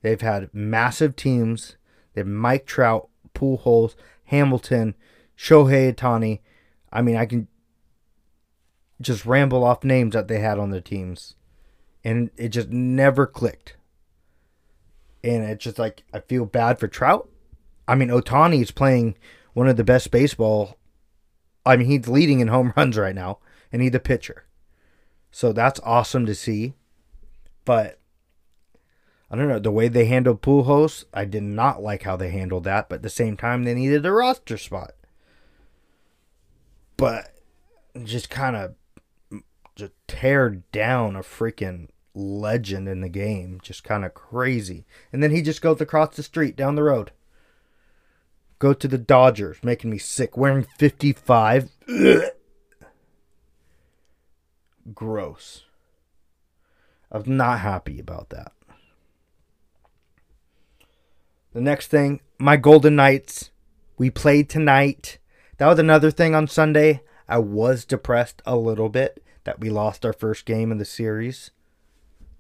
they've 0.03 0.21
had 0.21 0.53
massive 0.53 1.17
teams. 1.17 1.77
They 2.15 2.21
have 2.21 2.29
Mike 2.29 2.67
Trout, 2.67 3.09
Pujols, 3.35 3.95
Hamilton, 4.25 4.95
Shohei 5.37 5.93
Ohtani. 5.93 6.41
I 6.93 7.03
mean, 7.03 7.17
I 7.17 7.27
can 7.27 7.49
just 9.01 9.27
ramble 9.27 9.65
off 9.65 9.85
names 9.85 10.15
that 10.15 10.29
they 10.29 10.39
had 10.39 10.59
on 10.59 10.71
their 10.71 10.81
teams, 10.81 11.35
and 12.03 12.31
it 12.37 12.49
just 12.51 12.71
never 12.71 13.27
clicked. 13.27 13.77
And 15.23 15.43
it's 15.45 15.65
just 15.65 15.79
like 15.79 16.05
I 16.13 16.21
feel 16.21 16.45
bad 16.45 16.79
for 16.79 16.89
Trout. 16.89 17.29
I 17.89 17.95
mean, 17.95 18.09
Ohtani 18.09 18.63
is 18.63 18.71
playing 18.71 19.17
one 19.53 19.69
of 19.69 19.77
the 19.77 19.85
best 19.85 20.11
baseball. 20.11 20.77
I 21.67 21.77
mean, 21.77 21.87
he's 21.87 22.09
leading 22.09 22.41
in 22.41 22.49
home 22.49 22.73
runs 22.77 22.97
right 22.97 23.15
now, 23.15 23.39
and 23.73 23.83
he's 23.83 23.93
the 23.93 24.01
pitcher. 24.01 24.45
So 25.31 25.53
that's 25.53 25.81
awesome 25.81 26.27
to 26.27 26.35
see. 26.35 26.75
But 27.65 27.99
I 29.35 29.37
don't 29.37 29.49
know 29.49 29.59
the 29.59 29.73
way 29.73 29.89
they 29.89 30.05
handled 30.05 30.43
Pujols. 30.43 31.07
I 31.13 31.25
did 31.25 31.43
not 31.43 31.83
like 31.83 32.05
how 32.05 32.15
they 32.17 32.31
handled 32.31 32.63
that. 32.65 32.89
But 32.89 32.97
at 32.97 33.03
the 33.03 33.11
same 33.11 33.37
time, 33.37 33.65
they 33.65 33.75
needed 33.75 34.07
a 34.07 34.13
roster 34.13 34.57
spot. 34.57 34.93
But 36.97 37.35
just 38.05 38.31
kind 38.31 38.55
of 38.55 39.43
just 39.75 39.91
tear 40.07 40.63
down 40.71 41.17
a 41.17 41.23
freaking 41.23 41.89
legend 42.15 42.89
in 42.89 43.01
the 43.01 43.09
game. 43.09 43.59
Just 43.61 43.83
kind 43.83 44.05
of 44.05 44.15
crazy. 44.15 44.87
And 45.13 45.21
then 45.21 45.33
he 45.33 45.43
just 45.43 45.61
goes 45.61 45.81
across 45.81 46.15
the 46.15 46.23
street 46.23 46.55
down 46.55 46.77
the 46.77 46.85
road. 46.85 47.11
Go 48.61 48.73
to 48.73 48.87
the 48.87 48.99
Dodgers, 48.99 49.57
making 49.65 49.91
me 49.91 49.99
sick. 49.99 50.37
Wearing 50.37 50.63
55. 50.79 51.71
Gross. 54.95 55.65
I'm 57.11 57.37
not 57.37 57.59
happy 57.59 57.99
about 57.99 58.31
that. 58.31 58.53
The 61.55 61.61
next 61.61 61.87
thing, 61.87 62.21
my 62.37 62.57
Golden 62.57 62.97
Knights. 62.97 63.51
We 63.97 64.11
played 64.11 64.49
tonight. 64.49 65.19
That 65.59 65.69
was 65.69 65.79
another 65.79 66.11
thing 66.11 66.35
on 66.35 66.49
Sunday. 66.49 67.03
I 67.29 67.39
was 67.39 67.85
depressed 67.85 68.43
a 68.45 68.57
little 68.57 68.89
bit 68.89 69.23
that 69.45 69.61
we 69.61 69.71
lost 69.71 70.05
our 70.05 70.13
first 70.13 70.47
game 70.47 70.73
in 70.73 70.79
the 70.79 70.85
series. 70.85 71.53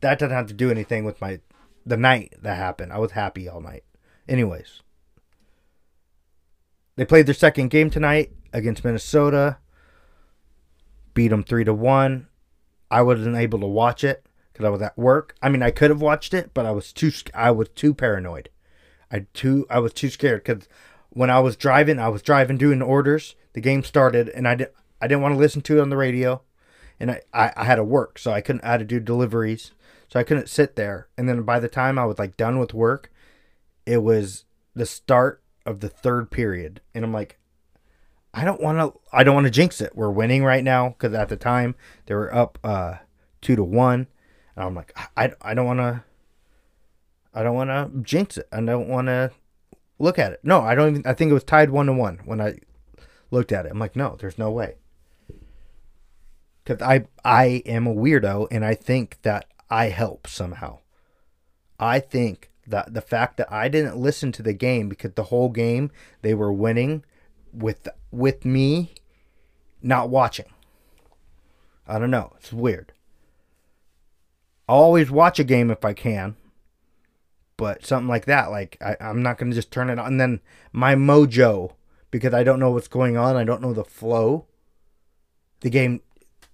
That 0.00 0.18
doesn't 0.18 0.35
have 0.35 0.49
to 0.49 0.52
do 0.52 0.68
anything 0.68 1.04
with 1.04 1.21
my 1.21 1.38
the 1.87 1.97
night 1.97 2.35
that 2.42 2.56
happened. 2.56 2.92
I 2.92 2.99
was 2.99 3.12
happy 3.12 3.49
all 3.49 3.61
night. 3.61 3.85
Anyways, 4.28 4.83
they 6.97 7.04
played 7.04 7.26
their 7.26 7.35
second 7.35 7.68
game 7.68 7.90
tonight 7.90 8.33
against 8.52 8.85
Minnesota. 8.85 9.59
Beat 11.14 11.28
them 11.28 11.44
three 11.44 11.64
to 11.64 11.73
one. 11.73 12.26
I 12.90 13.02
wasn't 13.02 13.37
able 13.37 13.61
to 13.61 13.66
watch 13.66 14.02
it 14.02 14.26
because 14.52 14.66
I 14.66 14.71
was 14.71 14.83
at 14.83 14.99
work. 14.99 15.37
I 15.40 15.50
mean, 15.50 15.62
I 15.62 15.71
could 15.71 15.90
have 15.90 16.02
watched 16.02 16.35
it, 16.35 16.50
but 16.52 16.66
I 16.66 16.73
was 16.73 16.92
too 16.92 17.12
I 17.33 17.52
was 17.52 17.68
too 17.68 17.94
paranoid. 17.94 18.49
I 19.14 19.26
too 19.33 19.64
I 19.71 19.78
was 19.78 19.92
too 19.92 20.11
scared 20.11 20.42
because 20.42 20.68
when 21.11 21.30
I 21.30 21.38
was 21.38 21.56
driving, 21.56 22.00
I 22.00 22.09
was 22.09 22.21
driving 22.21 22.59
doing 22.59 22.83
orders. 22.83 23.37
The 23.52 23.61
game 23.61 23.85
started, 23.85 24.28
and 24.28 24.49
I 24.49 24.56
did 24.56 24.68
I 25.00 25.06
didn't 25.06 25.23
want 25.23 25.35
to 25.35 25.38
listen 25.38 25.62
to 25.62 25.78
it 25.78 25.80
on 25.80 25.90
the 25.90 25.97
radio, 25.97 26.42
and 26.99 27.12
I, 27.12 27.21
I, 27.33 27.52
I 27.56 27.64
had 27.64 27.76
to 27.76 27.85
work, 27.85 28.18
so 28.18 28.33
I 28.33 28.40
couldn't 28.40 28.64
I 28.64 28.73
had 28.73 28.80
to 28.80 28.85
do 28.85 28.99
deliveries, 28.99 29.71
so 30.09 30.18
I 30.18 30.25
couldn't 30.25 30.49
sit 30.49 30.75
there. 30.75 31.06
And 31.16 31.28
then 31.28 31.42
by 31.42 31.61
the 31.61 31.68
time 31.68 31.97
I 31.97 32.06
was 32.06 32.18
like 32.18 32.37
done 32.37 32.59
with 32.59 32.75
work, 32.75 33.12
it 33.87 34.02
was 34.02 34.47
the 34.75 34.87
start 34.87 35.44
of 35.64 35.78
the 35.78 35.88
third 35.88 36.33
period, 36.33 36.80
and 36.92 37.04
I'm 37.04 37.12
like, 37.12 37.38
I 38.33 38.44
don't 38.44 38.61
want 38.61 38.78
to 38.78 39.00
I 39.12 39.23
don't 39.23 39.37
want 39.37 39.44
to 39.44 39.50
jinx 39.52 39.80
it. 39.80 39.94
We're 39.94 40.11
winning 40.11 40.42
right 40.42 40.64
now 40.64 40.88
because 40.88 41.14
at 41.14 41.28
the 41.28 41.37
time 41.37 41.76
they 42.06 42.16
were 42.16 42.35
up 42.35 42.59
uh, 42.64 42.94
two 43.40 43.54
to 43.54 43.62
one, 43.62 44.09
and 44.56 44.64
I'm 44.64 44.75
like 44.75 44.92
I 45.16 45.33
I 45.40 45.54
don't 45.54 45.66
want 45.66 45.78
to. 45.78 46.02
I 47.34 47.42
don't 47.42 47.56
want 47.56 47.70
to 47.70 47.90
jinx 48.02 48.38
it. 48.38 48.48
I 48.52 48.60
don't 48.60 48.88
want 48.88 49.08
to 49.08 49.32
look 49.98 50.18
at 50.18 50.32
it. 50.32 50.40
No, 50.44 50.60
I 50.60 50.74
don't 50.74 50.90
even. 50.90 51.06
I 51.06 51.14
think 51.14 51.30
it 51.30 51.34
was 51.34 51.44
tied 51.44 51.70
one 51.70 51.86
to 51.86 51.92
one 51.92 52.20
when 52.24 52.40
I 52.40 52.58
looked 53.30 53.50
at 53.50 53.66
it. 53.66 53.72
I'm 53.72 53.78
like, 53.78 53.96
no, 53.96 54.16
there's 54.18 54.38
no 54.38 54.50
way. 54.50 54.76
Because 56.62 56.80
I 56.80 57.06
I 57.24 57.62
am 57.66 57.86
a 57.86 57.94
weirdo, 57.94 58.46
and 58.50 58.64
I 58.64 58.74
think 58.74 59.18
that 59.22 59.46
I 59.68 59.86
help 59.86 60.28
somehow. 60.28 60.78
I 61.78 61.98
think 61.98 62.50
that 62.66 62.94
the 62.94 63.00
fact 63.00 63.36
that 63.36 63.52
I 63.52 63.68
didn't 63.68 63.96
listen 63.96 64.30
to 64.32 64.42
the 64.42 64.54
game 64.54 64.88
because 64.88 65.12
the 65.12 65.24
whole 65.24 65.50
game 65.50 65.90
they 66.22 66.34
were 66.34 66.52
winning 66.52 67.04
with 67.52 67.88
with 68.12 68.44
me 68.44 68.94
not 69.82 70.08
watching. 70.08 70.46
I 71.86 71.98
don't 71.98 72.10
know. 72.10 72.32
It's 72.38 72.52
weird. 72.52 72.92
I'll 74.66 74.78
always 74.78 75.10
watch 75.10 75.38
a 75.38 75.44
game 75.44 75.70
if 75.70 75.84
I 75.84 75.92
can 75.92 76.36
but 77.56 77.84
something 77.84 78.08
like 78.08 78.25
that 78.26 78.50
like 78.50 78.76
I, 78.80 78.96
i'm 79.00 79.23
not 79.23 79.38
to 79.50 79.56
just 79.56 79.70
turn 79.70 79.90
it 79.90 79.99
on. 79.99 80.06
And 80.06 80.20
then 80.20 80.40
my 80.73 80.94
mojo 80.94 81.73
because 82.11 82.34
i 82.34 82.42
don't 82.42 82.61
know 82.61 82.70
what's 82.70 82.88
going 82.88 83.16
on 83.16 83.37
i 83.37 83.44
don't 83.44 83.62
know 83.62 83.73
the 83.73 83.84
flow 83.84 84.46
the 85.61 85.70
game 85.70 86.00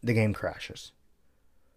the 0.02 0.14
game 0.14 0.32
crashes. 0.32 0.92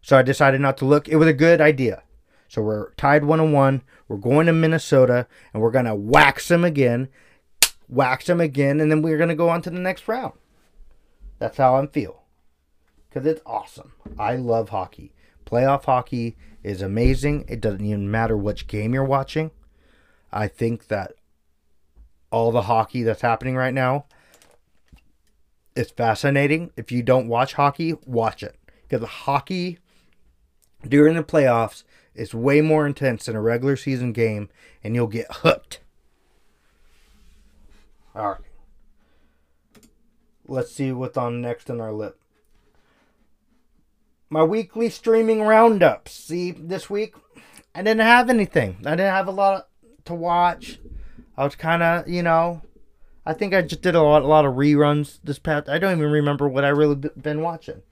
So 0.01 0.17
i 0.17 0.21
decided 0.21 0.61
not 0.61 0.77
to 0.77 0.85
look. 0.85 1.07
It 1.07 1.17
was 1.17 1.27
a 1.27 1.33
good 1.33 1.59
idea. 1.61 2.03
So 2.47 2.61
we're 2.61 2.91
tied 2.91 3.25
one 3.25 3.39
on 3.39 3.51
one. 3.51 3.81
We're 4.07 4.17
going 4.17 4.45
to 4.45 4.53
minnesota 4.53 5.27
and 5.53 5.61
we're 5.61 5.71
to 5.85 5.95
wax 5.95 6.47
them 6.47 6.63
again 6.63 7.09
wax 7.93 8.25
them 8.25 8.41
again 8.41 8.79
and 8.79 8.91
then 8.91 9.01
we're 9.01 9.17
to 9.29 9.35
go 9.35 9.49
on 9.49 9.61
to 9.61 9.69
the 9.69 9.79
next 9.79 10.07
round. 10.07 10.33
That's 11.39 11.57
how 11.57 11.75
I'm 11.75 11.87
feel 11.87 12.23
because 13.09 13.25
it's 13.25 13.41
awesome. 13.45 13.93
I 14.17 14.35
love 14.35 14.69
hockey 14.69 15.13
playoff 15.53 15.85
hockey 15.85 16.35
is 16.63 16.81
amazing. 16.81 17.45
It 17.47 17.61
doesn't 17.61 17.85
even 17.85 18.09
matter 18.09 18.35
which 18.35 18.65
game 18.65 18.91
you're 18.93 19.03
watching. 19.03 19.51
I 20.31 20.47
think 20.47 20.87
that 20.87 21.13
all 22.31 22.51
the 22.51 22.63
hockey 22.63 23.03
that's 23.03 23.21
happening 23.21 23.55
right 23.55 23.73
now 23.73 24.05
is 25.75 25.91
fascinating. 25.91 26.71
If 26.75 26.91
you 26.91 27.03
don't 27.03 27.27
watch 27.27 27.53
hockey, 27.53 27.93
watch 28.07 28.41
it. 28.41 28.55
Because 28.87 29.07
hockey 29.07 29.77
during 30.87 31.15
the 31.15 31.23
playoffs 31.23 31.83
is 32.15 32.33
way 32.33 32.61
more 32.61 32.87
intense 32.87 33.27
than 33.27 33.35
a 33.35 33.41
regular 33.41 33.75
season 33.75 34.11
game, 34.11 34.49
and 34.83 34.95
you'll 34.95 35.05
get 35.05 35.27
hooked. 35.29 35.81
All 38.15 38.29
right. 38.29 38.41
Let's 40.47 40.71
see 40.71 40.91
what's 40.91 41.17
on 41.17 41.41
next 41.41 41.69
on 41.69 41.79
our 41.79 41.93
lip 41.93 42.22
my 44.33 44.43
weekly 44.43 44.89
streaming 44.89 45.43
roundups. 45.43 46.11
See, 46.11 46.49
this 46.49 46.89
week 46.89 47.13
I 47.75 47.83
didn't 47.83 48.01
have 48.01 48.31
anything. 48.31 48.77
I 48.83 48.95
didn't 48.95 49.13
have 49.13 49.27
a 49.27 49.31
lot 49.31 49.67
to 50.05 50.15
watch. 50.15 50.79
I 51.37 51.43
was 51.43 51.55
kind 51.55 51.83
of, 51.83 52.09
you 52.09 52.23
know, 52.23 52.63
I 53.27 53.33
think 53.33 53.53
I 53.53 53.61
just 53.61 53.83
did 53.83 53.93
a 53.93 54.01
lot, 54.01 54.23
a 54.23 54.27
lot 54.27 54.45
of 54.45 54.55
reruns 54.55 55.19
this 55.23 55.37
past. 55.37 55.69
I 55.69 55.77
don't 55.77 55.99
even 55.99 56.11
remember 56.11 56.49
what 56.49 56.65
I 56.65 56.69
really 56.69 56.95
been 56.95 57.41
watching, 57.41 57.83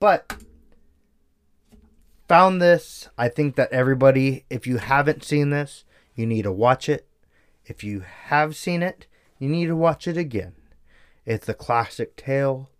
but 0.00 0.34
found 2.26 2.62
this. 2.62 3.10
I 3.18 3.28
think 3.28 3.56
that 3.56 3.70
everybody, 3.70 4.46
if 4.48 4.66
you 4.66 4.78
haven't 4.78 5.24
seen 5.24 5.50
this, 5.50 5.84
you 6.14 6.26
need 6.26 6.42
to 6.42 6.52
watch 6.52 6.88
it. 6.88 7.06
If 7.66 7.84
you 7.84 8.00
have 8.00 8.56
seen 8.56 8.82
it, 8.82 9.06
you 9.38 9.48
need 9.48 9.66
to 9.66 9.76
watch 9.76 10.08
it 10.08 10.16
again. 10.16 10.54
It's 11.26 11.46
the 11.46 11.54
classic 11.54 12.16
tale 12.16 12.70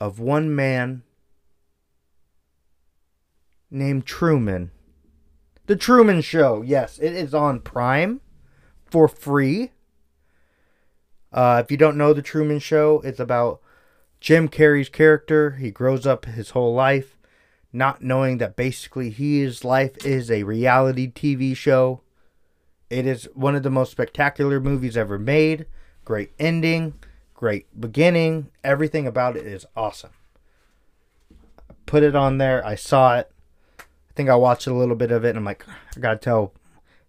of 0.00 0.18
one 0.18 0.54
man 0.54 1.02
named 3.70 4.06
Truman. 4.06 4.70
The 5.66 5.76
Truman 5.76 6.20
Show. 6.22 6.62
Yes, 6.62 6.98
it 6.98 7.12
is 7.12 7.34
on 7.34 7.60
Prime 7.60 8.20
for 8.86 9.08
free. 9.08 9.72
Uh, 11.32 11.62
if 11.64 11.70
you 11.70 11.76
don't 11.76 11.98
know 11.98 12.12
The 12.12 12.22
Truman 12.22 12.58
Show, 12.58 13.00
it's 13.04 13.20
about 13.20 13.60
Jim 14.20 14.48
Carrey's 14.48 14.88
character. 14.88 15.52
He 15.52 15.70
grows 15.70 16.06
up 16.06 16.24
his 16.24 16.50
whole 16.50 16.74
life 16.74 17.18
not 17.72 18.02
knowing 18.02 18.38
that 18.38 18.56
basically 18.56 19.10
his 19.10 19.64
life 19.64 20.04
is 20.04 20.30
a 20.30 20.42
reality 20.44 21.10
TV 21.10 21.56
show. 21.56 22.00
It 22.88 23.06
is 23.06 23.28
one 23.34 23.54
of 23.54 23.62
the 23.62 23.70
most 23.70 23.90
spectacular 23.90 24.60
movies 24.60 24.96
ever 24.96 25.18
made. 25.18 25.66
Great 26.04 26.32
ending, 26.38 26.94
great 27.34 27.66
beginning. 27.78 28.48
Everything 28.64 29.06
about 29.06 29.36
it 29.36 29.46
is 29.46 29.66
awesome. 29.76 30.12
Put 31.84 32.02
it 32.02 32.16
on 32.16 32.38
there. 32.38 32.64
I 32.64 32.74
saw 32.74 33.18
it. 33.18 33.30
I 34.18 34.20
think 34.20 34.30
I 34.30 34.34
watched 34.34 34.66
a 34.66 34.74
little 34.74 34.96
bit 34.96 35.12
of 35.12 35.24
it 35.24 35.28
and 35.28 35.38
I'm 35.38 35.44
like, 35.44 35.64
I 35.96 36.00
gotta 36.00 36.18
tell. 36.18 36.52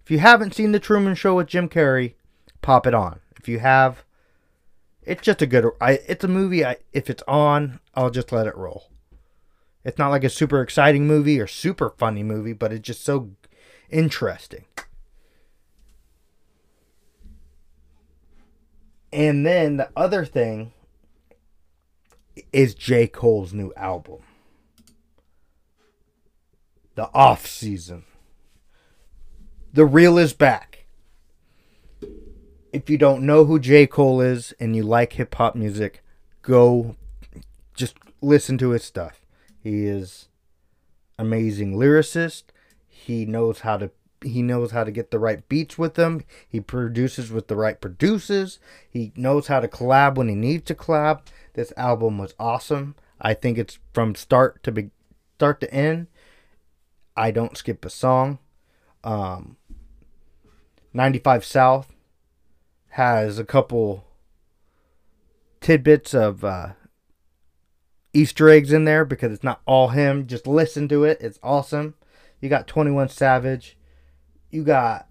If 0.04 0.12
you 0.12 0.20
haven't 0.20 0.54
seen 0.54 0.74
The 0.74 0.80
Truman 0.80 1.16
Show 1.16 1.38
with 1.38 1.48
Jim 1.48 1.68
Carrey, 1.68 2.13
pop 2.62 2.86
it 2.86 2.94
on. 2.94 3.20
If 3.36 3.50
you 3.50 3.58
have, 3.58 4.04
it's 5.01 5.24
just 5.24 5.42
a 5.42 5.48
good. 5.48 5.66
I, 5.82 5.94
it's 6.08 6.24
a 6.24 6.28
movie. 6.28 6.63
I, 6.63 6.78
if 6.94 7.10
it's 7.10 7.24
on, 7.28 7.80
I'll 7.96 8.12
just 8.12 8.32
let 8.32 8.46
it 8.46 8.56
roll. 8.56 8.92
It's 9.84 9.98
not 9.98 10.10
like 10.10 10.24
a 10.24 10.30
super 10.30 10.62
exciting 10.62 11.08
movie 11.08 11.39
or 11.39 11.48
super 11.48 11.96
funny 11.98 12.22
movie, 12.22 12.54
but 12.54 12.72
it's 12.72 12.86
just 12.86 13.04
so 13.04 13.32
interesting. 13.89 14.66
And 19.12 19.48
then 19.48 19.78
the 19.78 19.89
other 19.96 20.25
thing 20.25 20.74
is 22.54 22.75
J. 22.75 23.08
Cole's 23.08 23.51
new 23.51 23.74
album. 23.75 24.20
The 27.00 27.10
off 27.13 27.48
season. 27.48 28.03
The 29.72 29.86
real 29.86 30.18
is 30.18 30.34
back. 30.34 30.86
If 32.74 32.89
you 32.89 32.98
don't 32.98 33.25
know 33.25 33.46
who 33.46 33.58
J. 33.58 33.88
Cole 33.88 34.20
is 34.20 34.53
and 34.60 34.75
you 34.75 34.84
like 34.84 35.13
hip 35.13 35.34
hop 35.36 35.56
music, 35.56 36.03
go 36.41 36.98
just 37.74 37.96
listen 38.20 38.58
to 38.58 38.72
his 38.72 38.84
stuff. 38.84 39.22
He 39.62 39.86
is 39.86 40.27
amazing 41.18 41.77
lyricist. 41.77 42.44
He 42.86 43.25
knows 43.25 43.62
how 43.62 43.77
to 43.77 43.91
he 44.22 44.41
knows 44.41 44.72
how 44.72 44.84
to 44.84 44.91
get 44.91 45.10
the 45.10 45.20
right 45.20 45.48
beats 45.48 45.77
with 45.77 45.94
them. 45.94 46.25
He 46.50 46.60
produces 46.60 47.32
with 47.32 47.48
the 47.48 47.56
right 47.56 47.79
producers. 47.79 48.60
He 48.89 49.13
knows 49.15 49.48
how 49.48 49.62
to 49.62 49.70
collab 49.70 50.15
when 50.15 50.27
he 50.27 50.36
needs 50.36 50.65
to 50.65 50.75
collab. 50.75 51.22
This 51.53 51.72
album 51.77 52.18
was 52.18 52.36
awesome. 52.38 52.96
I 53.22 53.36
think 53.36 53.58
it's 53.58 53.79
from 53.94 54.15
start 54.15 54.62
to 54.63 54.74
be, 54.74 54.89
start 55.38 55.62
to 55.62 55.74
end. 55.74 56.08
I 57.19 57.31
don't 57.31 57.57
skip 57.57 57.83
a 57.83 57.89
song. 57.89 58.39
Um, 59.03 59.57
95 60.93 61.43
South 61.43 61.93
has 62.91 63.38
a 63.38 63.43
couple 63.43 64.05
tidbits 65.59 66.13
of 66.13 66.45
uh, 66.45 66.69
Easter 68.13 68.49
eggs 68.49 68.71
in 68.71 68.85
there 68.85 69.03
because 69.03 69.33
it's 69.33 69.43
not 69.43 69.61
all 69.65 69.89
him. 69.89 70.27
Just 70.27 70.47
listen 70.47 70.88
to 70.88 71.03
it. 71.03 71.17
It's 71.19 71.39
awesome. 71.43 71.95
You 72.39 72.47
got 72.47 72.67
21 72.67 73.10
Savage. 73.10 73.77
You 74.49 74.63
got 74.63 75.10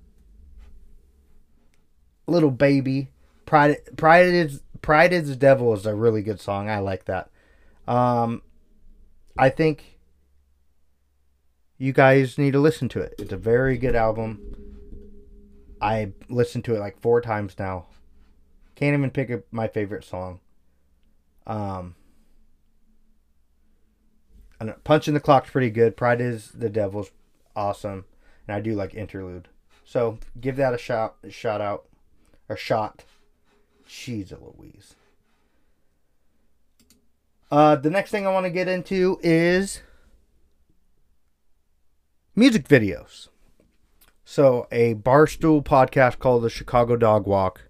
Lil 2.27 2.51
Baby. 2.51 3.09
Pride 3.44 3.77
Pride 3.99 4.29
is 4.29 4.62
Pride 4.81 5.12
is 5.12 5.29
the 5.29 5.37
Devil 5.37 5.75
is 5.75 5.85
a 5.85 5.94
really 5.94 6.23
good 6.23 6.40
song. 6.40 6.71
I 6.71 6.79
like 6.79 7.05
that. 7.05 7.31
Um 7.87 8.40
I 9.38 9.51
think 9.51 9.98
you 11.79 11.93
guys 11.93 12.37
need 12.37 12.53
to 12.53 12.61
listen 12.61 12.88
to 12.91 13.01
it. 13.01 13.14
It's 13.19 13.33
a 13.33 13.37
very 13.37 13.79
good 13.79 13.95
album. 13.95 14.41
I 15.81 16.12
listened 16.29 16.64
to 16.64 16.75
it 16.75 16.81
like 16.81 17.01
four 17.01 17.21
times 17.21 17.55
now. 17.59 17.87
Can't 18.75 18.97
even 18.97 19.11
pick 19.11 19.31
a, 19.31 19.43
my 19.51 19.69
favorite 19.69 20.05
song. 20.05 20.41
Um 21.47 21.95
Punching 24.83 25.14
the 25.14 25.21
Clock's 25.21 25.51
pretty 25.51 25.71
good. 25.71 25.97
Pride 25.97 26.21
is 26.21 26.51
the 26.51 26.69
Devil's 26.69 27.12
awesome, 27.55 28.07
and 28.47 28.57
I 28.57 28.61
do 28.61 28.75
like 28.75 28.95
Interlude. 28.95 29.47
So 29.85 30.19
give 30.41 30.57
that 30.57 30.75
a 30.75 30.79
shot, 30.79 31.14
a 31.23 31.31
shout 31.31 31.61
out, 31.61 31.87
or 32.49 32.57
shot. 32.57 33.05
Jeez 33.88 34.33
a 34.33 34.37
Louise. 34.37 34.97
Uh, 37.51 37.77
the 37.77 37.88
next 37.88 38.11
thing 38.11 38.27
I 38.27 38.33
want 38.33 38.45
to 38.45 38.51
get 38.51 38.69
into 38.69 39.19
is 39.23 39.81
music 42.38 42.68
videos. 42.68 43.29
So 44.24 44.68
a 44.70 44.94
barstool 44.94 45.64
podcast 45.64 46.20
called 46.20 46.44
the 46.44 46.51
Chicago 46.51 46.96
Dog 46.96 47.27
Walk, 47.27 47.62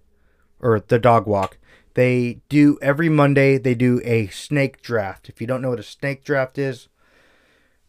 or 0.59 0.79
the 0.79 0.99
Dog 0.99 1.25
Walk, 1.25 1.57
they 1.95 2.41
do 2.49 2.77
every 2.79 3.09
Monday, 3.09 3.57
they 3.57 3.73
do 3.73 3.99
a 4.03 4.27
snake 4.27 4.81
draft. 4.83 5.27
If 5.27 5.41
you 5.41 5.47
don't 5.47 5.63
know 5.63 5.71
what 5.71 5.79
a 5.79 5.83
snake 5.83 6.23
draft 6.23 6.59
is, 6.59 6.87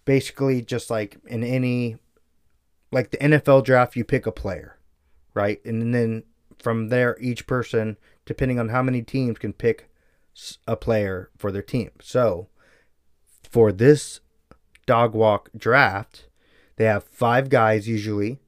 basically 0.07 0.63
just 0.63 0.89
like 0.89 1.19
in 1.27 1.45
any 1.45 1.99
like 2.91 3.11
the 3.11 3.19
NFL 3.19 3.63
draft, 3.65 3.95
you 3.95 4.03
pick 4.03 4.25
a 4.25 4.33
player, 4.33 4.79
right? 5.35 5.63
And 5.67 5.95
then 5.95 6.23
from 6.59 6.89
there, 6.89 7.17
each 7.21 7.47
person, 7.47 7.99
depending 8.25 8.59
on 8.59 8.71
how 8.71 8.83
many 8.83 9.03
teams, 9.03 9.39
can 9.39 9.53
pick 9.53 9.91
a 10.67 10.77
player 10.77 11.31
for 11.37 11.53
their 11.53 11.63
team. 11.63 11.91
So 12.01 12.49
for 13.43 13.71
this 13.71 14.21
dog 14.87 15.13
walk 15.13 15.51
draft, 15.55 16.30
they 16.81 16.87
have 16.87 17.05
five 17.05 17.51
guys 17.51 17.87
usually, 17.87 18.41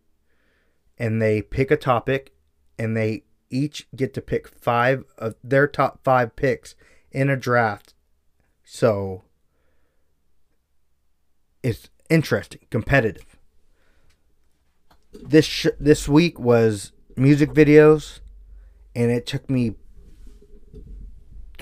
and 0.97 1.21
they 1.21 1.43
pick 1.43 1.71
a 1.71 1.77
topic, 1.77 2.33
and 2.79 2.97
they 2.97 3.25
each 3.51 3.87
get 3.95 4.15
to 4.15 4.23
pick 4.23 4.49
five 4.49 5.05
of 5.19 5.35
their 5.45 5.67
top 5.69 6.03
five 6.03 6.35
picks 6.35 6.75
in 7.11 7.29
a 7.29 7.37
draft. 7.37 7.93
So 8.65 9.25
it's 11.63 11.91
interesting, 12.09 12.63
competitive. 12.71 13.37
This 15.13 15.45
sh- 15.45 15.67
this 15.79 16.09
week 16.09 16.41
was 16.41 16.93
music 17.15 17.53
videos, 17.53 18.21
and 18.97 19.11
it 19.11 19.27
took 19.27 19.51
me 19.51 19.75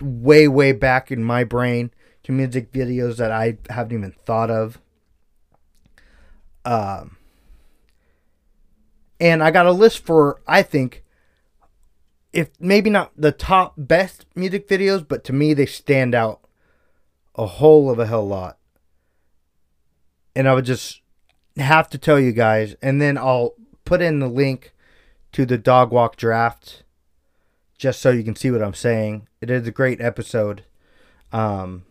way 0.00 0.46
way 0.46 0.70
back 0.70 1.10
in 1.10 1.24
my 1.24 1.42
brain 1.42 1.90
to 2.22 2.30
music 2.30 2.70
videos 2.70 3.16
that 3.16 3.32
I 3.32 3.58
haven't 3.70 3.98
even 3.98 4.12
thought 4.12 4.52
of. 4.52 4.80
Um, 6.64 7.16
and 9.18 9.42
I 9.42 9.50
got 9.50 9.66
a 9.66 9.72
list 9.72 10.04
for 10.04 10.40
I 10.46 10.62
think 10.62 11.04
if 12.32 12.48
maybe 12.60 12.90
not 12.90 13.12
the 13.16 13.32
top 13.32 13.74
best 13.76 14.26
music 14.34 14.68
videos, 14.68 15.06
but 15.06 15.24
to 15.24 15.32
me 15.32 15.54
they 15.54 15.66
stand 15.66 16.14
out 16.14 16.40
a 17.34 17.46
whole 17.46 17.90
of 17.90 17.98
a 17.98 18.06
hell 18.06 18.26
lot. 18.26 18.58
And 20.34 20.48
I 20.48 20.54
would 20.54 20.64
just 20.64 21.00
have 21.56 21.90
to 21.90 21.98
tell 21.98 22.20
you 22.20 22.32
guys, 22.32 22.76
and 22.80 23.00
then 23.00 23.18
I'll 23.18 23.54
put 23.84 24.00
in 24.00 24.20
the 24.20 24.28
link 24.28 24.72
to 25.32 25.44
the 25.44 25.58
dog 25.58 25.90
walk 25.90 26.16
draft 26.16 26.84
just 27.76 28.00
so 28.00 28.10
you 28.10 28.22
can 28.22 28.36
see 28.36 28.50
what 28.50 28.62
I'm 28.62 28.74
saying. 28.74 29.26
It 29.40 29.50
is 29.50 29.66
a 29.66 29.72
great 29.72 30.00
episode. 30.00 30.64
Um, 31.32 31.84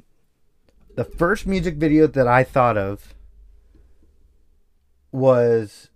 the 0.96 1.04
first 1.04 1.48
music 1.48 1.76
video 1.76 2.08
that 2.08 2.28
I 2.28 2.44
thought 2.44 2.78
of 2.78 3.14
was 5.12 5.90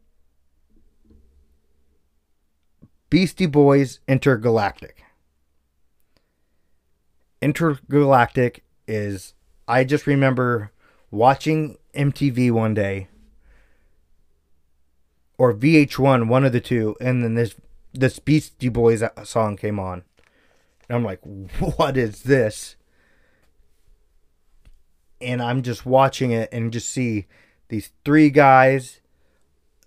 Beastie 3.10 3.46
Boys 3.46 4.00
Intergalactic. 4.08 5.04
Intergalactic 7.42 8.64
is, 8.88 9.34
I 9.68 9.84
just 9.84 10.08
remember 10.08 10.72
watching 11.12 11.78
MTV 11.94 12.52
one 12.52 12.74
day 12.74 13.08
or 15.38 15.54
VH1, 15.54 16.28
one 16.28 16.46
of 16.46 16.54
the 16.54 16.62
two, 16.62 16.96
and 17.00 17.24
then 17.24 17.36
this 17.36 17.56
this 17.94 18.18
Beastie 18.18 18.70
Boys 18.70 19.04
song 19.24 19.56
came 19.56 19.80
on. 19.80 20.04
And 20.90 20.98
I'm 20.98 21.04
like, 21.04 21.20
what 21.78 21.98
is 21.98 22.24
this? 22.24 22.76
And 25.22 25.42
I'm 25.42 25.62
just 25.62 25.86
watching 25.86 26.32
it 26.32 26.50
and 26.52 26.74
just 26.74 26.90
see 26.90 27.28
these 27.70 27.92
three 28.04 28.30
guys, 28.30 29.00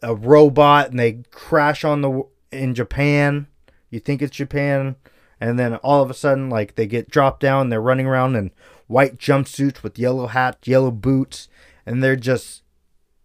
a 0.03 0.15
robot, 0.15 0.91
and 0.91 0.99
they 0.99 1.23
crash 1.31 1.85
on 1.85 2.03
the 2.03 2.23
in 2.53 2.75
Japan. 2.75 3.47
You 3.91 4.01
think 4.01 4.23
it's 4.23 4.37
Japan, 4.37 4.97
and 5.41 5.59
then 5.59 5.77
all 5.77 6.03
of 6.03 6.11
a 6.11 6.15
sudden, 6.15 6.51
like 6.51 6.75
they 6.75 6.87
get 6.87 7.11
dropped 7.11 7.41
down, 7.41 7.69
they're 7.69 7.81
running 7.81 8.07
around 8.07 8.37
in 8.37 8.53
white 8.87 9.19
jumpsuits 9.19 9.83
with 9.83 9.99
yellow 9.99 10.27
hats, 10.27 10.67
yellow 10.67 10.91
boots, 10.91 11.49
and 11.85 12.03
they're 12.03 12.17
just 12.17 12.63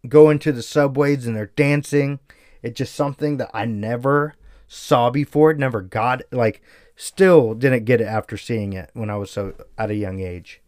going 0.07 0.39
to 0.39 0.51
the 0.51 0.63
subways 0.63 1.27
and 1.27 1.35
they're 1.35 1.47
dancing. 1.55 2.19
It's 2.61 2.77
just 2.77 2.95
something 2.95 3.37
that 3.37 3.51
I 3.53 3.65
never 3.65 4.35
saw 4.67 5.09
before, 5.09 5.53
never 5.53 5.81
got 5.81 6.21
like 6.31 6.61
still 6.95 7.53
didn't 7.53 7.85
get 7.85 8.01
it 8.01 8.05
after 8.05 8.37
seeing 8.37 8.73
it 8.73 8.89
when 8.93 9.09
I 9.09 9.17
was 9.17 9.31
so 9.31 9.53
at 9.77 9.89
a 9.89 9.95
young 9.95 10.19
age. 10.19 10.61